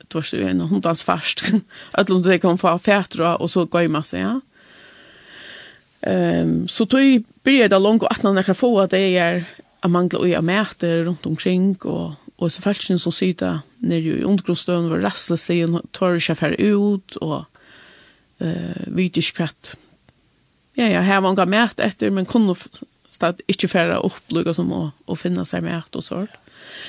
[0.10, 1.44] det var ju en hundans fast
[1.92, 4.42] att om det kom få fätra och så går ju massa ja.
[6.02, 9.46] Ehm så tog började långt att när jag få att det är
[9.80, 14.24] att mangla och jag mäter runt omkring och och så falsken som sitter nere i
[14.24, 17.44] undergrundsstøen var rastløslig og tør ikke færre ut og
[18.40, 19.76] eh, vidisk kvett
[20.80, 22.56] ja, ja, her var han mæt etter, men kunne
[23.20, 26.38] stad ikke fære opplugga som å, å finne seg mæt og sånt.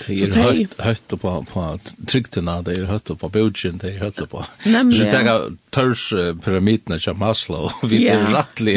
[0.05, 1.65] Det er høyt, høyt på, på
[2.09, 4.43] trygtene, det er høyt på bøtjen, det er høyt på...
[4.69, 5.11] Nemlig, ja.
[5.11, 6.05] Så det er tørs
[6.45, 8.77] pyramidene til Maslow, vi er rettelig,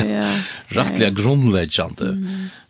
[0.73, 2.13] rettelig grunnleggjende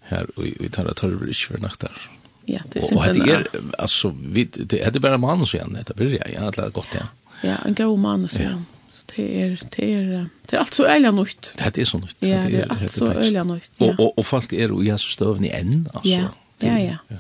[0.10, 2.04] her, og vi tar det tørre ikke for nakt der.
[2.50, 3.22] Ja, det er simpelthen...
[3.22, 6.68] Og det er, altså, vi, det er bare manus igjen, det er bare, ja, det
[6.68, 7.10] er godt, ja.
[7.44, 8.64] Ja, en god manus igjen.
[8.64, 8.73] Ja
[9.12, 10.08] det er det er
[10.50, 11.54] det er alt så öliga nytt.
[11.58, 12.18] Det er så nytt.
[12.22, 13.72] Ja, det er alt så öliga nytt.
[13.80, 16.10] Og og og folk er jo ju så stövna i än alltså.
[16.10, 16.28] Ja,
[16.62, 16.98] ja, ja.
[17.10, 17.18] ja.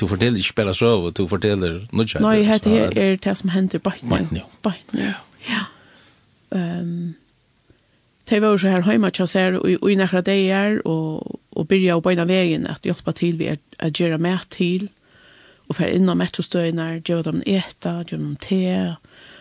[0.00, 2.22] Du forteller ikke bare så, og du forteller noe kjent.
[2.24, 4.08] Nei, det her er det som hender beiten.
[4.08, 4.36] nå.
[4.36, 4.44] ja.
[4.62, 5.14] Beiten, ja.
[5.48, 5.64] ja.
[6.50, 7.14] Um,
[8.30, 11.40] det var jo så her hjemme til oss her, og i nærkere det er, og,
[11.52, 14.88] og byrja å beina veien, at hjelpa til vi er, er gjøre mer til,
[15.68, 18.96] og for innom og mett gjøre dem eta, gjøre dem te,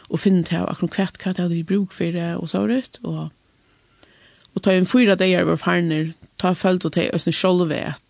[0.09, 2.99] og finne til akkurat kvett hva det hadde bruk for det og så rett.
[3.03, 3.29] Og,
[4.53, 8.01] og ta en fyra dager var farner, ta følt og ta øsne sjolve at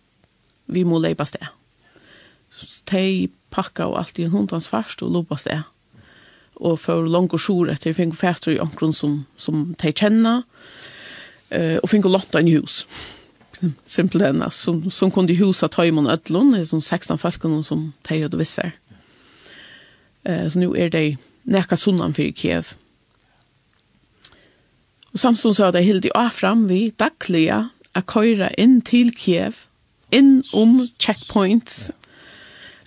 [0.66, 1.46] vi må leipa sted.
[2.50, 3.00] Så ta
[3.54, 5.64] pakka og alt i en hundans fast og lopa sted.
[6.56, 10.40] Og for langt og sjor etter finne fætter i omkron som, som ta kjenna,
[11.50, 12.84] eh, og finne lotta en hus.
[13.88, 18.36] Simpelthen, som, som kunde husa Taimon Ødlund, det er sånn 16 folkene som ta og
[18.40, 18.74] visser.
[20.24, 21.06] Eh, så nu er det
[21.46, 22.74] nekka sunnan fyrir Kiev.
[25.14, 27.62] Og samstånd så hadde jeg hildi avfram vi daglige
[27.96, 29.62] a køyra inn til Kiev,
[30.12, 31.86] inn om checkpoints,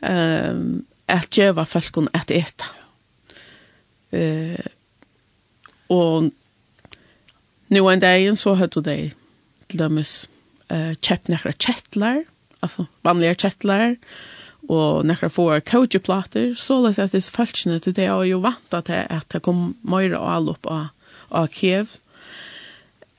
[0.05, 2.69] um, at djeva falkon at eta.
[4.13, 4.61] Uh,
[5.89, 6.29] og
[7.69, 8.97] nu en dag så hadde de
[9.69, 10.13] til dømes
[10.69, 12.23] uh, kjepp nekra kjettlar,
[12.61, 13.95] altså vanlige kjettlar,
[14.69, 18.73] og nekra få coachplater, så løs at det är falskene til det, är jo vant
[18.73, 20.87] at det, at det kom mer og all opp av,
[21.31, 21.97] av Kiev,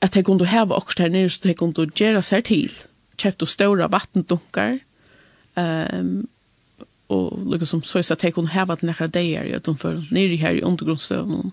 [0.01, 2.71] at det kunne heve okst her nere, så det kunne gjøre seg til,
[3.17, 4.79] kjøpt og større vattendunkar,
[5.55, 6.27] um,
[7.09, 10.55] og liksom så at det kunne heve at nekra deier, at de får nere her
[10.55, 11.51] i undergrunnsstøvnen.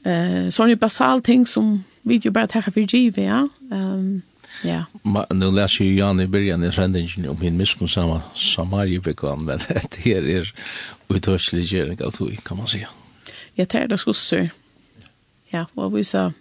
[0.00, 4.22] Uh, så er det basal ting som vi jo bare tar for givet, ja, um,
[4.62, 4.84] Ja.
[5.30, 10.28] Nu läser ju Jan i början i sändningen om min miskunnsamma samarjebekvann, men det här
[10.28, 10.54] är
[11.08, 12.88] utörslig gärning av tog, kan man säga.
[13.54, 14.50] Jag tar det skosser.
[15.48, 16.32] Ja, vad vi sa...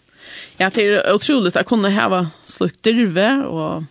[0.58, 3.84] Ja, det är otroligt att kunna häva slukt dyrve och...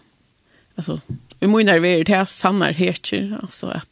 [0.74, 1.00] Alltså,
[1.38, 3.88] vi må ju nervera det sannar heter, alltså att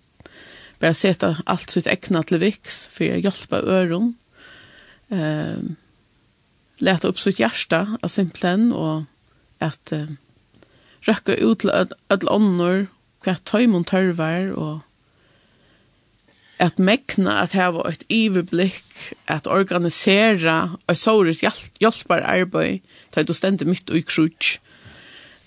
[0.78, 4.14] bara sätta allt sitt äckna till vix för att hjälpa öron.
[5.08, 5.76] Ehm um,
[6.78, 9.02] lätta upp sitt hjärta av simplen och
[9.60, 10.10] at uh,
[11.06, 12.86] røkka ut til alle ånder,
[13.24, 14.80] hva tøymon tørvar, og
[16.62, 22.80] at mekna at hava eit iverblikk, at organisera eit såret hjelpar arbeid,
[23.12, 24.56] ta du stendur mitt og i krutsk.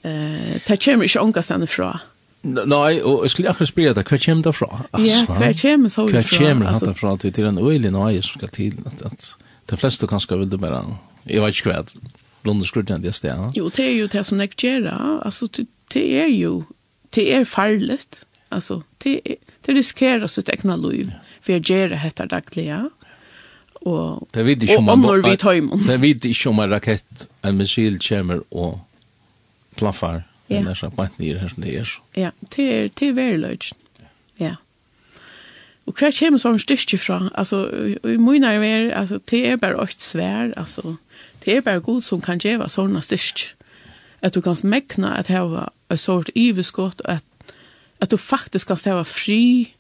[0.05, 1.97] Eh, det kommer ikkje ångastane fra.
[2.43, 4.69] Nei, og jeg skulle akkurat spørre deg, hva kommer det fra?
[5.03, 6.21] ja, hva kommer så fra?
[6.21, 7.15] Hva kommer det fra?
[7.19, 8.77] Det er en øyelig nøye som skal til,
[9.09, 9.33] at
[9.69, 10.85] de fleste kanskje vil det bare,
[11.27, 11.83] jeg vet ikke hva,
[12.41, 13.52] blonde skruttan det stedet.
[13.56, 14.88] Jo, det er jo det som jeg gjør.
[15.25, 16.63] Altså, det, det er jo,
[17.15, 18.25] det är farligt.
[18.49, 19.21] Alltså det,
[19.65, 21.12] det riskerar sitt egna liv.
[21.41, 22.89] För jag gjør det etter dagliga.
[23.82, 25.88] Och det vet ikke om man, vi tar imot.
[25.88, 28.80] Det vet ikke om en rakett, en missil kommer och
[29.75, 30.23] plaffar.
[30.47, 30.62] Ja.
[30.62, 32.02] Det är så bare nye her som det så.
[32.13, 33.73] Ja, det är, det är veldig løs.
[34.38, 34.56] Ja.
[35.86, 37.30] Och hver kommer som styrke fra?
[37.36, 37.71] Alltså,
[38.04, 40.54] i mine er, alltså, det är bara ett svär.
[40.58, 40.95] Alltså,
[41.49, 43.55] det er bare god som kan gjøre sånne styrke.
[44.21, 47.23] At du kan smekne at hava et sort iveskott, at,
[47.97, 49.73] at du faktisk kan stäva fri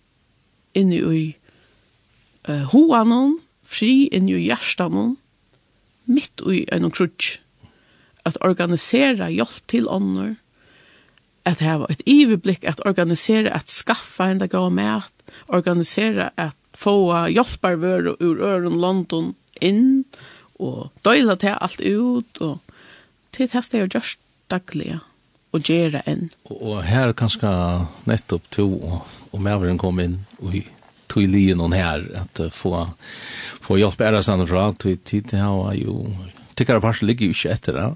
[0.73, 1.21] inni i
[2.49, 5.17] uh, hoanen, fri inni i hjertanen,
[6.09, 7.37] mitt i en krutsk.
[8.25, 10.39] At organisera hjelp til ånder,
[11.45, 15.13] at var et iveblikk, at organisera, at skaffa en dag mat,
[15.47, 22.59] organisera at få hjelparvører ur øren London inn, og og døyla til alt ut, og
[23.35, 24.19] til testa jeg gjørst
[24.51, 24.99] daglige,
[25.53, 26.27] og gjøre enn.
[26.49, 27.51] Og, og her kanskje
[28.09, 30.59] nettopp to, og, og maveren kom inn, og
[31.09, 32.85] tog lige noen her, at uh, få,
[33.65, 36.03] få hjelp ære stedet fra, tog tid til her, og jo,
[36.59, 37.89] tikkere parser ligger jo ikke etter det.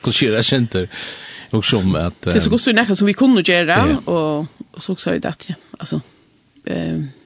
[0.00, 1.02] Hvordan skjer det kjenter?
[1.50, 4.94] Och som att det så går så nära som vi kunne kunde og, og så
[4.94, 6.00] sa jeg jag ja, altså
[6.66, 7.19] eh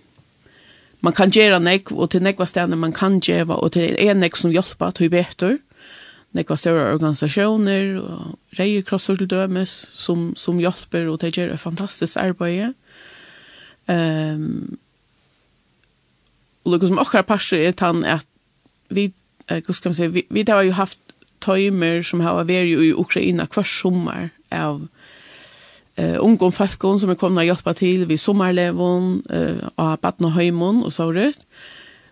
[1.04, 4.36] man kan gjøre nek, og til nekva stedene man kan gjøre, og til en nek
[4.40, 5.58] som hjelper, til betur,
[6.34, 12.74] nekva større organisasjoner, og reiekrosser til dømes, som, som hjelper, og til gjøre fantastisk arbeid.
[13.88, 14.78] Um,
[16.64, 18.24] og det som akkurat passer er tann at
[18.88, 19.10] vi,
[19.48, 21.00] hva skal man si, vi, vi har jo haft
[21.44, 24.86] tøymer som har vært i Ukraina hver sommer av
[25.96, 30.82] eh ungom falkon som er komna att hjälpa til vid sommarlevon eh av Batna Höjmon
[30.82, 31.38] og så rut.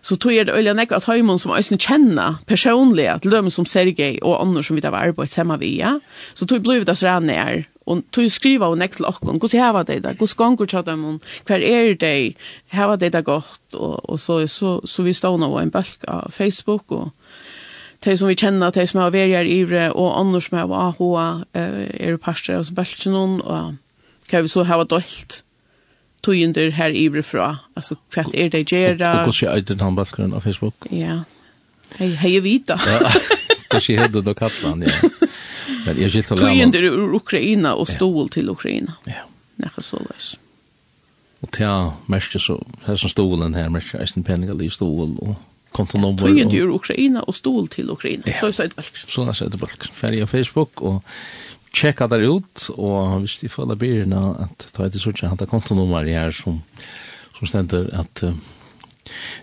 [0.03, 3.65] Så tog jag det øyelig näck at Høymon som ösn kjenner personlig, at løm som
[3.65, 5.99] Sergei og andre som vi har var sammen hemma via.
[6.33, 9.59] Så tog blev det så där när och tog skriva och näck till och hur
[9.59, 10.15] häva det där.
[10.19, 12.35] Hur skångur chat dem hver er det
[12.67, 16.31] häva det da godt, og, og så så så vi stod nå en bølg av
[16.31, 17.11] Facebook og
[18.03, 20.99] de som vi kjenner, de som har vært her ivre, og andre som har vært
[20.99, 23.75] AHA, er pastor hos Belgien, og
[24.29, 25.41] hva vi så har dølt
[26.23, 27.49] tøyender her ivre fra.
[27.75, 29.09] Altså, hva er det gjerne?
[29.09, 30.87] Og hvordan er det han bakgrunnen av Facebook?
[30.91, 31.23] Ja,
[31.99, 32.77] hei, hei vita.
[32.79, 33.11] Ja,
[33.71, 35.11] hvordan er det da kattene, ja.
[35.83, 38.95] Men jeg skilt Tøyender ur Ukraina og stål til Ukraina.
[39.07, 39.25] Ja.
[39.59, 40.33] Nekka så løs.
[41.43, 45.17] Og til jeg merker så, her som stålen her, merker jeg eisen penninger i stål,
[45.19, 45.35] og
[45.73, 46.27] kontonummer.
[46.27, 48.23] Ja, tøyen gjør Ukraina og stol til Ukraina.
[48.27, 48.51] Ja.
[48.51, 49.09] Så er det Balkan.
[49.09, 49.93] Så er det Balkan.
[49.93, 51.03] Färg på Facebook och
[51.73, 56.31] checka där ut, och hvis de føler bilderna att ta etter sortje hanta kontonummer här
[56.31, 56.61] som,
[57.37, 58.33] som ständer att uh,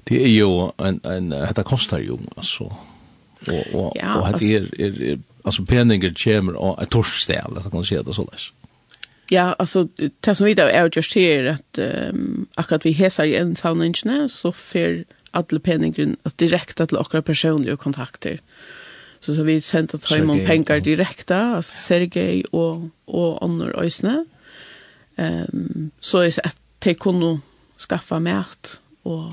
[0.05, 2.65] det är ju en, en, dette kostar ju alltså
[3.51, 7.63] och och ja, og dette är är er, altså peninger kommer av et torsdag, det
[7.63, 8.53] kan man si det så där.
[9.31, 9.89] Ja, altså,
[10.25, 14.29] det som vi da er just her, at um, akkurat vi hesar i en sauningene,
[14.29, 18.41] så fer alle peningren att direkta till våra kontakter.
[19.21, 24.25] Så så vi sent att hem om pengar direkta, alltså Sergej och och Annor Ösne.
[25.17, 27.41] Ehm um, så är det att de kunne
[27.89, 29.33] skaffa mat och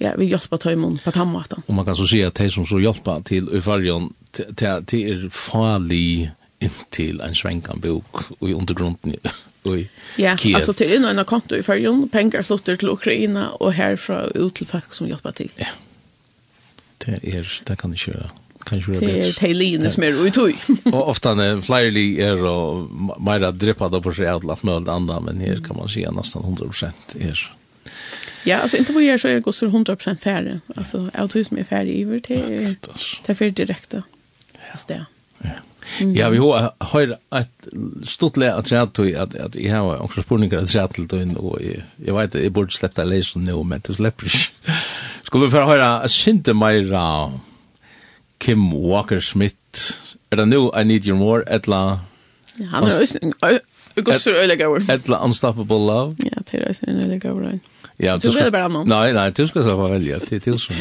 [0.00, 1.62] ja, vi hjelper tøymon på tammaten.
[1.68, 6.30] Og man kan så si at de som så hjälpa til Øyfarjon, det er farlig
[6.60, 9.16] inntil en svenkan bok og i undergrunden
[9.64, 10.52] i ja, Kiev.
[10.52, 14.66] Ja, alltså og en konto i färjan, pengar flyttar til Ukraina och härifrån ut til
[14.66, 15.50] folk som hjelper til.
[15.56, 15.66] Ja.
[16.98, 18.30] Det är det kan inte göra.
[18.66, 20.50] Kanske det är Tejlin som är ut och
[20.94, 22.88] Och ofta när flyerly är och
[23.20, 27.52] mera drippade på sig allt möjligt andra men här kan man se nästan 100% är
[28.44, 30.60] Ja, alltså inte på er så är det gosser 100% färre.
[30.76, 32.34] Alltså, autism som är färre i vart det
[33.26, 34.02] är färre direkta.
[34.72, 35.06] Fast det.
[35.38, 35.50] Ja.
[36.00, 36.14] Mm.
[36.14, 37.68] Ja, vi har har ett
[38.08, 41.40] stort lä att säga till att att jag har också spurningar att säga till då
[41.40, 41.58] och
[42.06, 44.32] jag vet jag borde släppa läsen nu men det släpper.
[45.22, 47.32] Skulle vi få höra synte mera
[48.38, 49.56] Kim Walker Smith.
[50.30, 52.00] Är det nu I need you more etla?
[52.54, 53.60] Ja, han är
[53.94, 54.90] Jag går så öliga ord.
[54.90, 56.16] Etla Unstoppable Love.
[56.18, 57.58] Ja, det är en öliga ord.
[57.96, 58.68] Ja, du ska...
[58.84, 60.18] Nej, nej, du ska så välja.
[60.18, 60.72] Det är till så.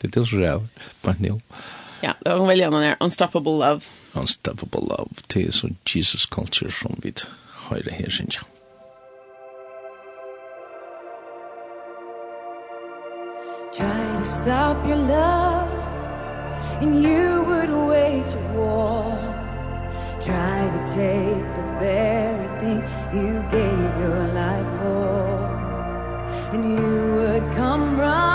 [0.00, 0.68] Det är till så räv.
[1.02, 1.40] Men nu.
[2.04, 3.80] Ja, det var väl den Unstoppable Love.
[4.12, 7.14] Unstoppable Love, det är så Jesus culture som vi
[7.50, 8.38] har det här syns.
[13.76, 15.70] Try to stop your love
[16.82, 19.18] And you would wage a war
[20.22, 22.78] Try to take the very thing
[23.14, 25.24] You gave your life for
[26.52, 28.33] And you would come running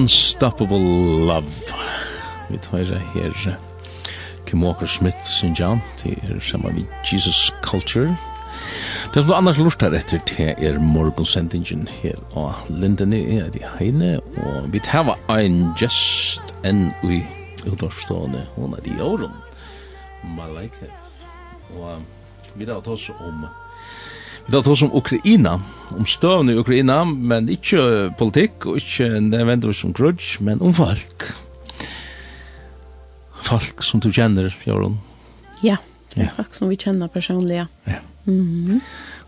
[0.00, 1.44] Unstoppable Love.
[2.48, 3.56] Vi tar her
[4.46, 8.16] Kim Walker Smith sin jam, til er sammen vi Jesus Culture.
[9.14, 13.60] Det som du annars lort her etter, til er morgonsendingen her og Lindene, er de
[13.78, 17.20] heine, og vi tar ein just enn ui
[17.66, 19.36] utårstående, hun er de åren,
[20.24, 20.88] Malaika.
[21.76, 22.00] Og
[22.54, 23.44] vi tar oss om,
[24.46, 25.58] vi tar oss om Ukraina,
[25.96, 31.26] om støvn i Ukraina, men ikke politikk, og ikke nødvendigvis som grudge, men om folk.
[33.42, 34.98] Folk som du kjenner, Jørgen.
[35.64, 35.76] Ja,
[36.16, 36.28] ja.
[36.36, 37.66] folk som vi kjenner personlig, ja.
[37.86, 38.00] ja.
[38.24, 38.80] Mm -hmm.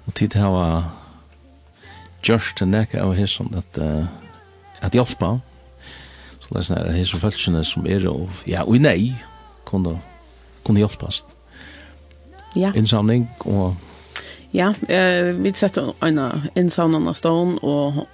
[0.07, 0.93] Og tid her var
[2.23, 4.07] gjørst til nekka av hesson at, uh,
[4.81, 5.39] at hjelpa,
[6.41, 9.15] så det er sånn her hesson følelsene som er, og, ja, og nei,
[9.65, 10.01] kunne,
[10.65, 11.25] kunne hjelpast.
[12.57, 12.73] Ja.
[12.77, 13.77] Innsamling og
[14.55, 18.09] Ja, eh, vi sätter en insamling av stån och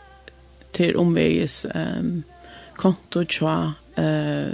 [0.73, 2.23] till omväges ehm
[2.77, 4.47] konto tja eh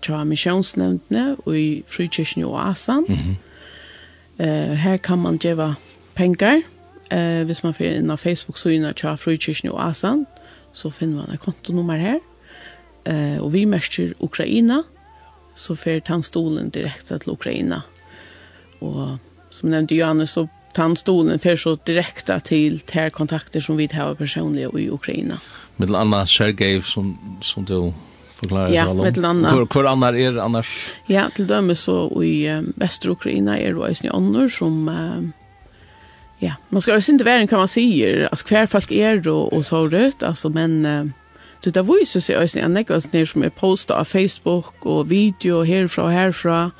[0.00, 3.06] tja missionsnämndne och i frikyrkan i Oasan.
[3.08, 3.36] Mm -hmm.
[4.38, 5.74] Eh här kan man ge
[6.14, 6.62] pengar.
[7.10, 10.26] Eh hvis man får in på Facebook så innan tja frikyrkan i Oasan
[10.72, 12.20] så finner man ett kontonummer här.
[13.04, 14.82] Eh och vi märker Ukraina
[15.54, 17.82] så får han stolen direkt till Ukraina.
[18.78, 19.18] Och
[19.50, 24.14] som nämnde Johannes så den stolen för så direkta till ter kontakter som vi har
[24.14, 25.38] personliga i Ukraina.
[25.76, 27.92] Med Anna Sergej som som du
[28.40, 28.96] förklarar ja, om.
[28.96, 29.50] Med Anna.
[29.50, 30.90] För för annar är annars.
[31.06, 35.32] Ja, till dem så i um, västra Ukraina är det ju annor som um,
[36.38, 39.64] ja, man ska ju inte vara kan man säga, alltså kvar folk är då och
[39.64, 41.06] så rött alltså men uh,
[41.60, 45.64] Du da var ju så en jag nere som er postet av Facebook och video
[45.64, 46.70] herfra og härifrån.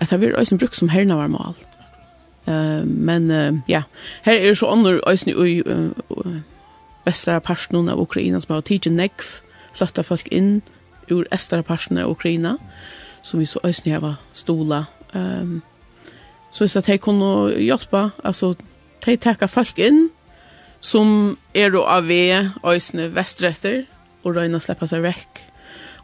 [0.00, 1.54] Att det var også brukt som härna var mal.
[1.54, 1.69] Mm.
[2.86, 3.82] Men uh, ja,
[4.24, 6.36] her er så andre øyne i uh,
[7.06, 9.26] vestre parten av Ukraina som har tidlig nekv,
[9.74, 10.60] flytta folk inn
[11.10, 12.56] ur estre parten av Ukraina,
[13.22, 14.84] som vi så øyne har stola.
[15.14, 15.62] Um,
[16.50, 18.54] så hvis de kunne hjelpe, altså
[19.04, 20.08] de takker folk inn,
[20.80, 23.84] som er av ved øyne vestretter,
[24.24, 25.40] og røyne slipper seg vekk.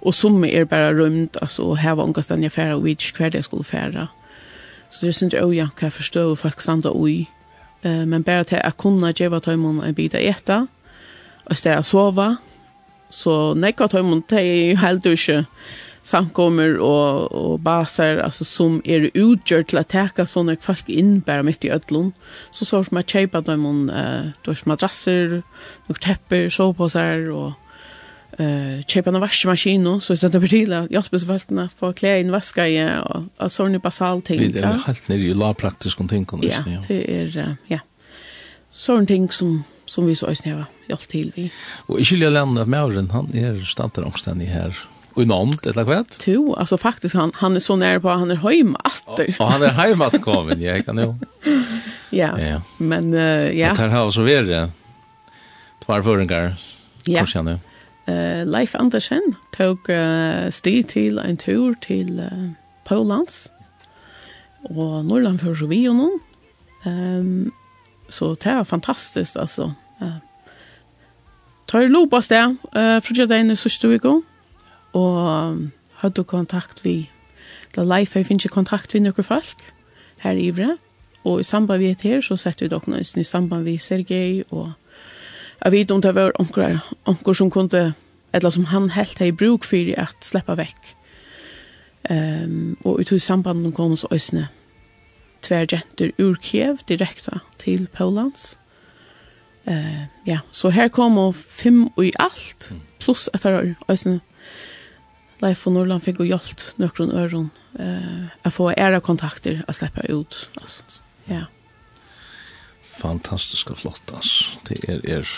[0.06, 3.16] Og som er bare rømt, altså, her var unga stedet jeg færre, og vi ikke
[3.16, 4.06] hver det skulle færre.
[4.90, 7.26] Så det er sin jo ja, hva jeg forstår folk standa ui.
[7.84, 10.60] Uh, men bare til jeg kunne gjøre tøymon en bit av etta,
[11.46, 12.36] og sted jeg sova,
[13.10, 15.44] så nekva tøymon til jeg helt ikke
[16.06, 21.42] samkommer og, og baser, altså som er utgjør til å teka sånne folk inn bare
[21.46, 22.12] mitt i ødlån.
[22.54, 25.40] Så så som jeg kjeipa tøymon, uh, madrasser,
[25.88, 27.54] noen tepper, soveposer og
[28.38, 32.20] eh köpa en vaskmaskin så så det blir till jag hoppas vart när få klä
[32.20, 32.90] in vaska i
[33.38, 34.52] och så nu basal ting.
[34.52, 36.48] Det är helt nere i la praktiskt kon tänka nu.
[36.48, 37.78] Ja, det är ja.
[38.72, 41.50] Sån ting som som vi så snäva allt till vi.
[41.86, 44.76] Och i Julia Landa Mauren han är stantar också i här
[45.16, 46.22] i namn eller kvätt?
[46.26, 48.80] Jo, alltså faktiskt han han är så nära på han är hemma
[49.38, 51.14] Og han är hemma att komma, jag kan ju.
[52.10, 52.40] Ja.
[52.40, 52.62] ja.
[52.78, 53.74] Men uh, ja.
[53.74, 54.70] Det här har så vidare.
[55.86, 56.54] Två förringar.
[57.04, 57.18] Ja.
[57.18, 57.50] Kanske nu.
[57.50, 57.58] Ja.
[58.06, 62.54] Uh, Leif Andersen tog uh, sti til en tur til uh,
[62.84, 63.48] Polans
[64.70, 66.20] og Norrland for vi og noen.
[66.86, 67.52] Um,
[68.08, 69.72] så det var fantastiskt alltså.
[70.00, 70.18] Uh,
[71.66, 74.22] tar lopa sted, uh, for det er en sørste viko
[74.96, 77.10] og um, hadde kontakt vi
[77.74, 79.64] da Leif jeg finner kontakt vi noen folk
[80.22, 80.76] her i Ivre
[81.26, 84.72] og i samband vi er her så setter vi dere i samband vi Sergei og
[85.64, 87.94] jeg vet om det var onker, onker som kunde,
[88.32, 90.96] eller som han helt hade bruk för att släppa vekk.
[92.10, 94.48] Um, och ut i samband med kom så ösne
[95.40, 98.58] tvär jenter ur Kiev direkta till Polans.
[99.68, 104.20] Uh, ja, så här kom fem och i allt, plus att det øsne.
[105.42, 110.06] Leif og Norland fikk jo hjalt nøkron øron eh, å få ære kontakter å slippe
[110.08, 110.38] ut.
[110.60, 111.00] Altså.
[111.28, 111.44] Ja
[112.98, 114.44] fantastiska flott alltså.
[114.68, 115.28] Det är er,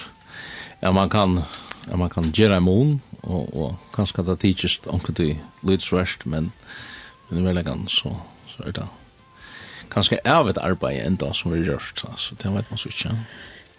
[0.81, 1.43] ja, man kan
[1.91, 6.53] ja, man kan göra en mån och, och kanske det teaches omkring till lydsröst men
[7.29, 8.17] men väl kan så
[8.57, 8.89] så är det
[9.89, 11.83] kanske är ett arbete ändå som vi gör
[12.17, 13.19] så det vet man så inte.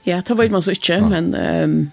[0.03, 1.91] Ja, det vet man så inte men ehm um,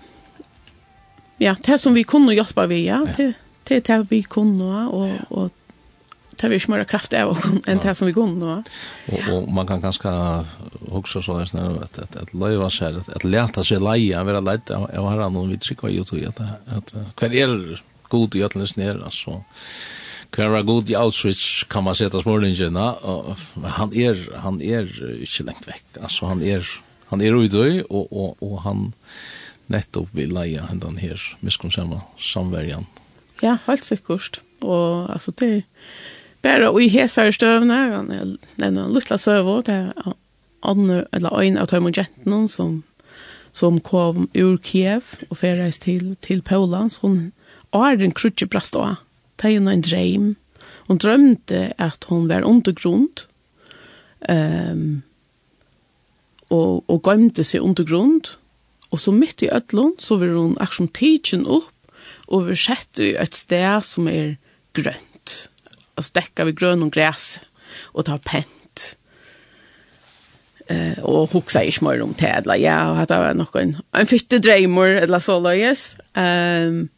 [1.39, 3.35] ja, det som vi kunde hjälpa vi ja, det
[3.69, 5.53] det det vi kunde och och
[6.37, 8.63] tar vi smöra kraft av en det som vi går
[9.07, 10.45] Og, Och man kan ganska
[10.89, 14.41] också så at, at, att att løyva seg, at, att leta seg sig leja vara
[14.41, 18.43] lätta och har noen vi trykker i tror at, att at hver är god i
[18.43, 19.43] alldeles ner altså.
[20.31, 22.95] Hver er god i outreach kan man sette smålingene,
[23.55, 24.87] men han är han är
[25.21, 26.67] inte lengt vekk, altså han är
[27.09, 28.93] han är ute och och og han
[29.67, 32.87] nettopp vil leie den här miskomsamma samverjan.
[33.43, 34.41] Ja, helt sikkert.
[34.61, 35.63] Och alltså det
[36.47, 39.93] bara i hesar stövna han den han lukla sövo det
[40.63, 42.83] annor eller en av tøymon jenten som
[43.53, 47.33] som kom ur Kiev og färdades til til Polen så hon
[47.73, 48.97] är en krutje brast då.
[49.37, 50.35] Det är en dröm.
[50.87, 53.21] Hon drömde att hon var undergrund.
[54.29, 55.03] Ehm um,
[56.51, 58.39] og og gøymde seg undergrund.
[58.91, 61.73] Og så mitt i ødlån, så vill hun akkurat tidsen opp,
[62.29, 64.37] og vi sett i et sted som er
[64.73, 65.51] grønt
[65.97, 67.39] og stekka vi grøn og græs
[67.97, 68.53] og ta pent.
[70.67, 74.09] Eh, og hugsa i smør om det, eller ja, og det var nok en, en
[74.11, 75.93] fytte dreimer, eller så løyes.
[76.19, 76.89] Um,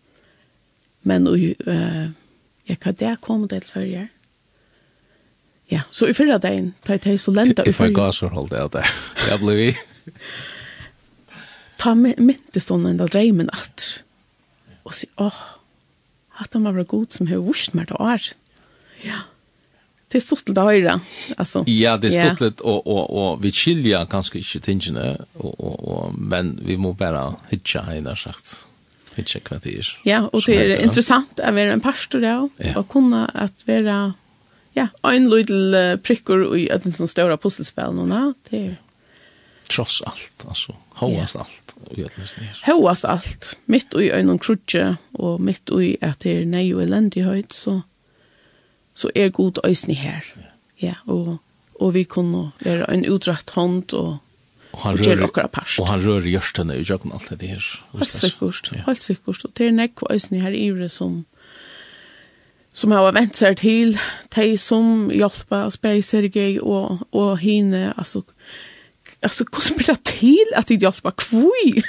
[1.04, 1.36] men og,
[1.68, 2.06] uh,
[2.68, 4.08] ja, hva det kom det til før jeg?
[5.68, 7.90] Ja, så i fyrra dagen, ta i teg så lenta i fyrra.
[7.90, 8.96] Jeg får gasser holdt det der.
[9.28, 9.68] Jeg ble vi.
[11.78, 13.84] Ta myntestånden da dreimen at,
[14.88, 15.44] og si, åh, oh,
[16.40, 18.47] at han var god som har vurs meg til året
[19.02, 19.18] Ja.
[20.08, 21.00] Det är stort att höra
[21.36, 21.64] alltså.
[21.66, 26.14] Ja, det är stort och och och vi skiljer kanske inte tingene och och och
[26.14, 28.66] men vi måste bara hitta hela sagt.
[29.14, 30.00] Hitta vad det är.
[30.04, 34.14] Ja, och det är intressant att vara en pastor ja, och kunna att vara
[34.72, 38.76] ja, en liten prickor i ett sån stora pusselspel nu Det är
[39.68, 41.46] tross allt alltså hoast yeah.
[41.46, 42.62] allt och ner.
[42.66, 47.52] Hoast allt mitt i en krutje och mitt i att det är nej och eländighet
[47.52, 47.82] så
[48.98, 50.26] så er god ösni her.
[50.82, 51.36] Ja, og,
[51.74, 54.16] og vi kunne være en utrakt hånd og
[54.72, 57.84] Og han rör och, han rör görstene i jögn allt det här.
[57.92, 58.70] Helt säkert.
[58.72, 58.82] Ja.
[58.86, 59.44] Helt säkert.
[59.44, 61.24] Och det är näck vad ösni här i det som
[62.72, 63.98] som har vänt sig till
[64.34, 67.92] de som hjälpa och spejser gej och, och hinne.
[67.96, 68.22] Alltså,
[69.22, 71.82] alltså hur blir det till att de hjälpa kvui?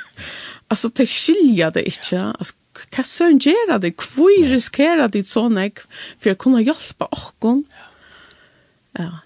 [0.72, 2.22] Alltså det skilja det inte.
[2.40, 2.54] Alltså
[2.96, 3.92] vad sörn gör det?
[3.92, 5.80] kvui riskerar det så nek
[6.20, 7.66] för att kunna hjälpa och
[8.92, 9.20] Ja.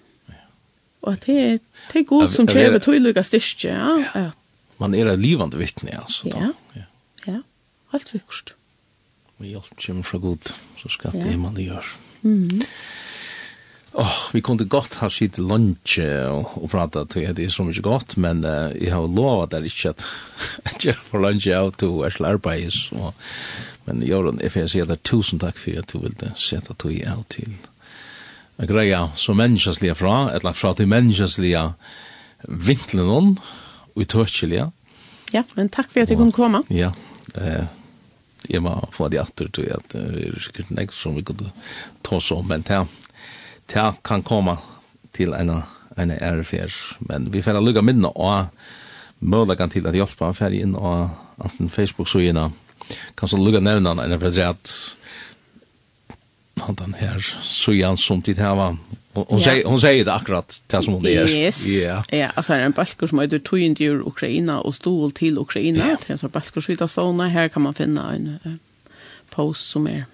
[1.00, 1.58] Och det är
[1.92, 3.68] det god som kräver tydliga styrke.
[3.68, 4.04] Ja.
[4.14, 4.30] ja.
[4.76, 6.28] Man är ett livande vittne alltså.
[6.28, 6.52] Ja.
[6.72, 6.82] Ja.
[7.24, 7.42] ja.
[7.90, 8.54] Allt riktigt.
[9.36, 10.50] Vi hjälper dem så god
[10.82, 11.86] så ska det man det gör.
[12.24, 12.60] Mm.
[13.96, 15.98] Oh, vi kunde gott ha sitt lunch
[16.30, 19.62] och, och prata till det är så mycket gott men uh, jag har lovat där
[19.64, 20.04] inte
[20.62, 22.90] att jag gör för lunch out to as larpais
[23.84, 27.28] men Jordan if jag säger det tusen tack för att du det sätta dig out
[27.28, 27.52] till
[28.56, 31.74] en greja så människasliga fra eller fra till människasliga
[32.42, 33.40] vinklen hon
[33.94, 34.72] och törskliga
[35.32, 36.62] Ja, men tack för att du kunde komma.
[36.68, 36.92] Ja,
[37.34, 37.64] eh
[38.48, 41.44] jag var få det åter till att det är säkert nästa som vi kunde
[42.02, 42.86] ta så men här
[43.72, 44.56] det kan komma
[45.12, 45.50] til en,
[45.96, 46.72] en RFR.
[47.08, 48.50] Men vi får lukka minna og
[49.20, 51.08] mølagan til at hjelpa ferdig inn og
[51.38, 52.20] anten Facebook så
[53.16, 54.96] Kanskje lukka nevna en president
[56.60, 58.76] han her sujan som tid hava.
[59.14, 59.44] Hon yeah.
[59.44, 61.28] säger hon säger det akkurat det som hon är.
[61.28, 61.66] Yes.
[61.66, 62.04] Ja.
[62.10, 65.78] Ja, alltså en balkor som heter Twin ur Ukraina och stol till Ukraina.
[65.78, 65.98] Yeah.
[66.06, 68.58] Det är så balkor som heter såna här kan man finna en
[69.30, 70.04] post som är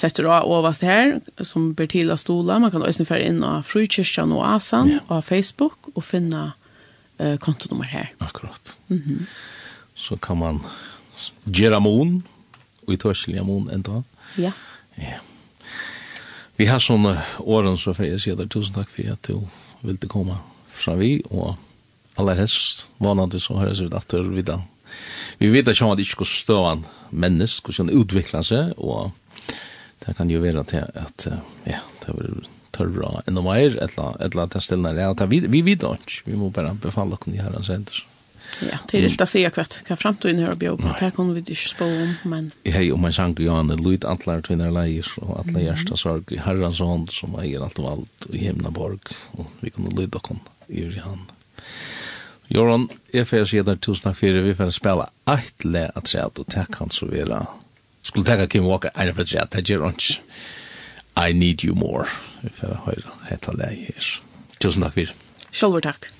[0.00, 2.58] setter av overast her, som ber til av stola.
[2.62, 5.00] Man kan også fære inn av Frukirsten og Asan ja.
[5.08, 6.50] og Facebook og finne
[7.20, 8.12] uh, kontonummer her.
[8.20, 8.76] Akkurat.
[8.88, 9.26] Mm -hmm.
[9.94, 10.60] Så kan man
[11.44, 12.22] gjøre mån,
[12.86, 14.02] og i tørselja mån enda.
[14.38, 14.52] Ja.
[14.96, 15.18] Ja.
[16.56, 19.48] Vi har sånne åren så får jeg si deg Tusen takk for at du
[19.80, 20.36] vil komme
[20.68, 21.56] fra vi, og
[22.16, 24.60] aller helst vanlig så høres vi datter videre.
[25.38, 29.12] Vi vet ikke om at det ikke skal stå en menneske, hvordan utvikler seg, og
[30.06, 31.26] det kan jo være til at,
[31.68, 32.46] ja, det var
[32.76, 36.52] tørre enda mer, eller at det stillene er, at vi, vi vet ikke, vi må
[36.54, 38.06] bare befale oss i herrens hender.
[38.60, 41.42] Ja, det er ikke å si akkurat hva fremtiden her bjør, men det kan vi
[41.44, 42.48] ikke spå om, men...
[42.66, 46.40] Hei, og man sang jo an, lyd atler tvinner leier, og atler hjertet sorg i
[46.42, 50.34] herrens hånd, som eier alt og alt i himnaborg, og vi kunne lyde oss
[50.68, 51.22] i han.
[52.50, 56.10] Joran, jeg får si at tusen takk for det, vi får spille et le at
[56.10, 57.44] tre, og det kan så videre
[58.02, 60.20] skulle tenka Kim Walker, en for at det gjør ikke.
[61.16, 62.06] I need you more,
[62.44, 64.14] if jeg høyre, hetta det her.
[64.60, 65.12] Tusen takk for.
[65.50, 66.10] Sjølver takk.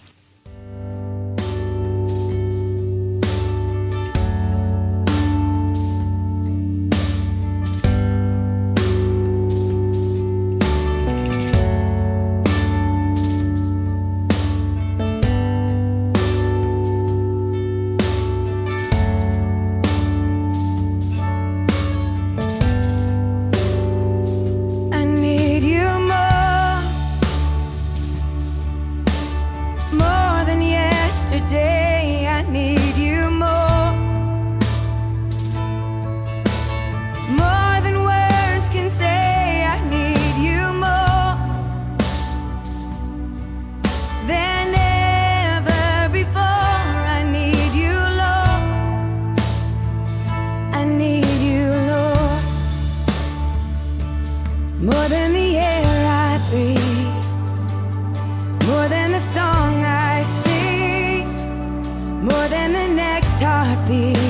[63.61, 64.30] heartbeat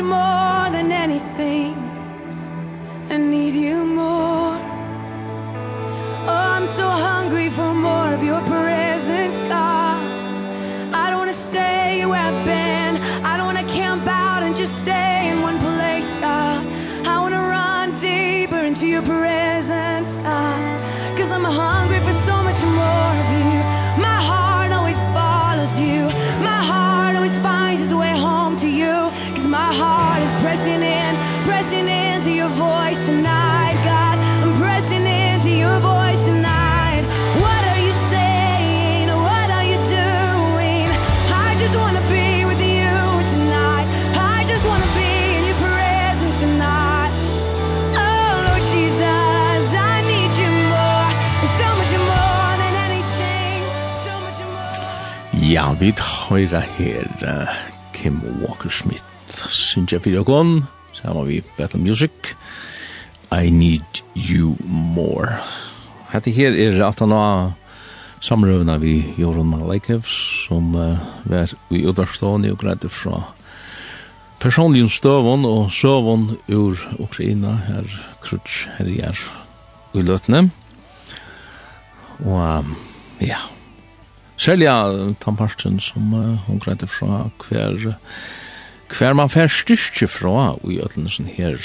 [0.00, 0.47] much more
[55.78, 57.50] vi høyra her uh,
[57.94, 59.04] Kim Walker-Smith
[59.52, 60.64] Sinja Fyriakon
[60.96, 62.10] Sama vi Battle Music.
[63.30, 65.38] I Need You More.
[66.10, 67.52] Hette her er at han har
[68.24, 70.98] samrøvna vi Jorun Malaikev som uh,
[71.30, 73.20] var i Udarstående og greide fra
[74.42, 77.54] personligen støvun og søvun ur Ukraina.
[77.68, 77.86] Her
[78.24, 79.22] krutsch her i er
[79.94, 80.48] uløtne
[82.24, 82.74] og um,
[83.22, 83.38] ja,
[84.38, 84.74] Selja
[85.18, 87.96] tamparten som uh, hun greide fra hver,
[88.94, 91.58] hver man fer styrke fra i øtlensen her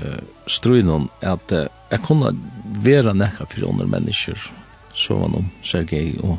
[0.00, 2.32] uh, strøynen at uh, jeg kunne
[2.80, 4.48] være nekka for andre mennesker
[4.96, 6.38] så var noen Sergei og,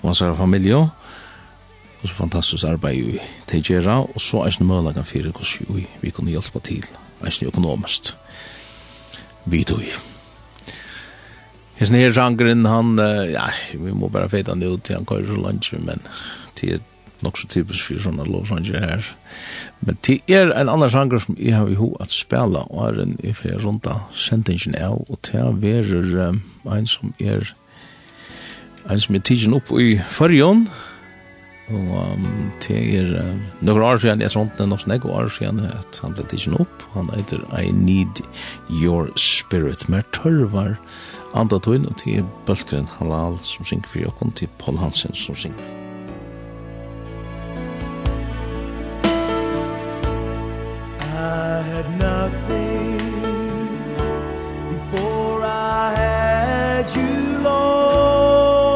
[0.00, 5.04] og hans her familie og så fantastisk arbeid i Tegera og så er det mulig
[5.04, 6.88] for hvordan vi kunne hjelpe til
[7.20, 8.14] er det økonomisk
[9.44, 10.11] vidt og
[11.82, 12.94] Hesen her genren han
[13.32, 16.02] ja, vi må bare feta han ut til han kører så lunch men
[16.60, 16.84] det er
[17.22, 19.08] nok så typisk for sånne lovsanger her.
[19.82, 23.02] Men det er en annan genre som jeg har i ho at spela og er
[23.02, 27.54] en i flere rundt av sentingen är og det er verer um, en som er
[28.90, 30.68] en som er tidsen opp i förrjon
[31.70, 35.04] og um, det er um, noen år siden, jeg tror ikke det er noen snakk
[35.04, 36.82] år siden at han ble tidsen opp.
[36.92, 38.20] Han heter I Need
[38.68, 40.76] Your Spirit mer tørvar.
[41.34, 45.64] Anda tøyn og til Bølgren Halal som synger for Jokon til Paul Hansen som synger.
[51.00, 52.98] I had nothing
[54.74, 58.74] before I had you Lord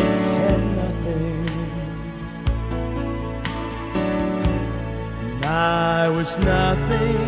[0.00, 1.48] I had nothing
[5.20, 7.21] and I was nothing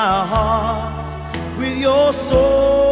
[0.00, 2.89] my heart with your soul.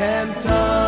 [0.00, 0.79] can't touch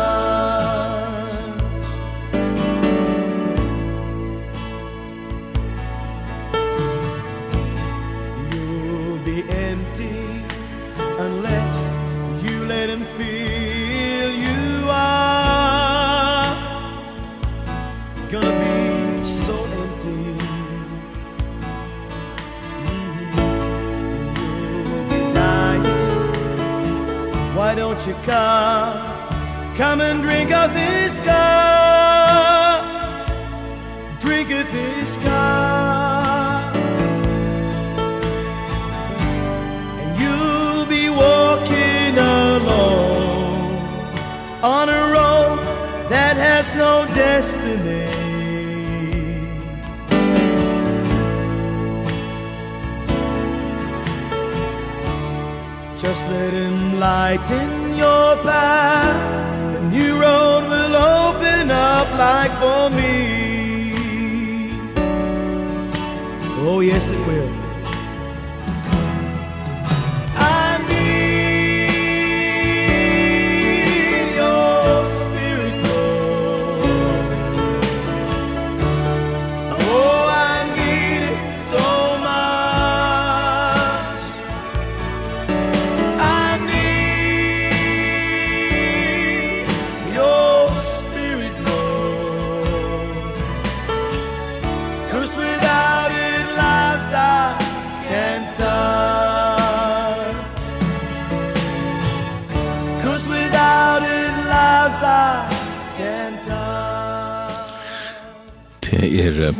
[28.05, 29.75] won't you come.
[29.75, 32.83] Come and drink of this cup.
[34.19, 36.75] Drink of this cup.
[39.99, 43.77] And you'll be walking alone
[44.61, 45.59] On a road
[46.09, 48.11] that has no destiny.
[55.97, 59.77] Just let him lighten your path.
[59.77, 64.73] A new road will open up like for me.
[66.65, 67.62] Oh yes it will.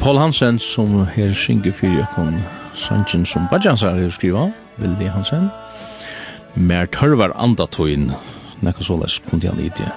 [0.02, 2.38] Paul Hansen som her synger fyrir okon
[2.78, 5.50] sangen som Bajansar her skriva, Vildi Hansen.
[6.56, 8.10] Mer tørvar andatoin,
[8.64, 9.89] nekka såles kundi han idje.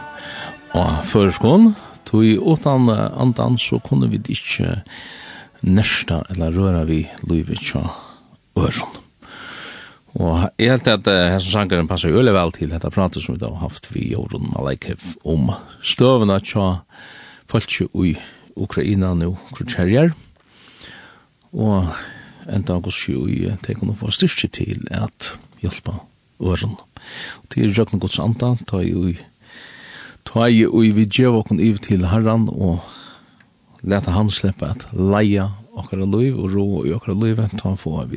[0.77, 1.75] Og førskån,
[2.23, 4.83] i utan andan så kunne vi ikkje
[5.67, 7.83] nesta eller røra vi luivet tja
[8.57, 9.03] øron.
[10.17, 13.43] Og jeg helt at her som sangeren passer jo vel til dette pratet som vi
[13.43, 15.51] da har haft vi i Jorun Malekhev om
[15.83, 16.81] støvene tja
[17.51, 18.17] folk i
[18.57, 20.15] Ukraina nu, krutjerjer.
[21.53, 21.89] og
[22.53, 25.33] enda gos jo i teken å få styrke til at
[25.63, 25.99] hjelpa
[26.39, 26.77] åren.
[27.53, 29.17] Til røkken gods anta, ta i ui,
[30.29, 32.85] ta i ui vi djev okken iv til herran, og
[33.83, 38.15] leta han slippe at leia okkara liv, og ro i okkara liv, ta få av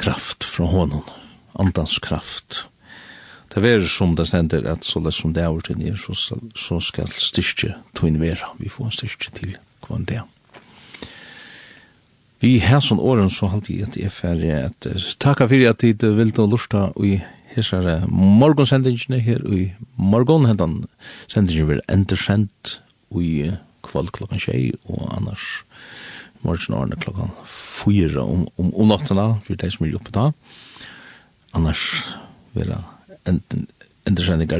[0.00, 1.04] kraft fra honom,
[1.60, 2.64] andans kraft
[3.50, 6.80] det er som det stender at så det som det er til nere, så, så
[6.80, 8.52] skal styrke tog vera.
[8.58, 10.22] Vi får en styrke til kvann det.
[12.40, 14.86] Vi har sånn åren så alltid at jeg er ferdig at
[15.20, 17.18] takk for at tid vil du lusta og i
[17.52, 20.84] hessar morgonsendingene her i morgon hentan
[21.28, 22.78] sendingen vil endersendt
[23.10, 23.50] og i
[23.84, 25.64] kvall klokkan tjei og annars
[26.46, 30.30] morgen årene klokkan fyra om, om, om nattena for de som er oppe da
[31.58, 31.84] annars
[32.54, 33.68] vil jeg enten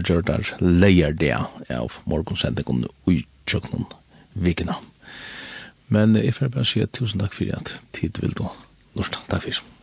[0.08, 1.32] gjør der leier det
[1.72, 3.88] av morgonsendingen ui tjøkkenen
[4.34, 4.76] vikina.
[5.90, 8.44] Men jeg får bare si tusen takk for at tid vil du.
[8.94, 9.79] Norsdag, takk for.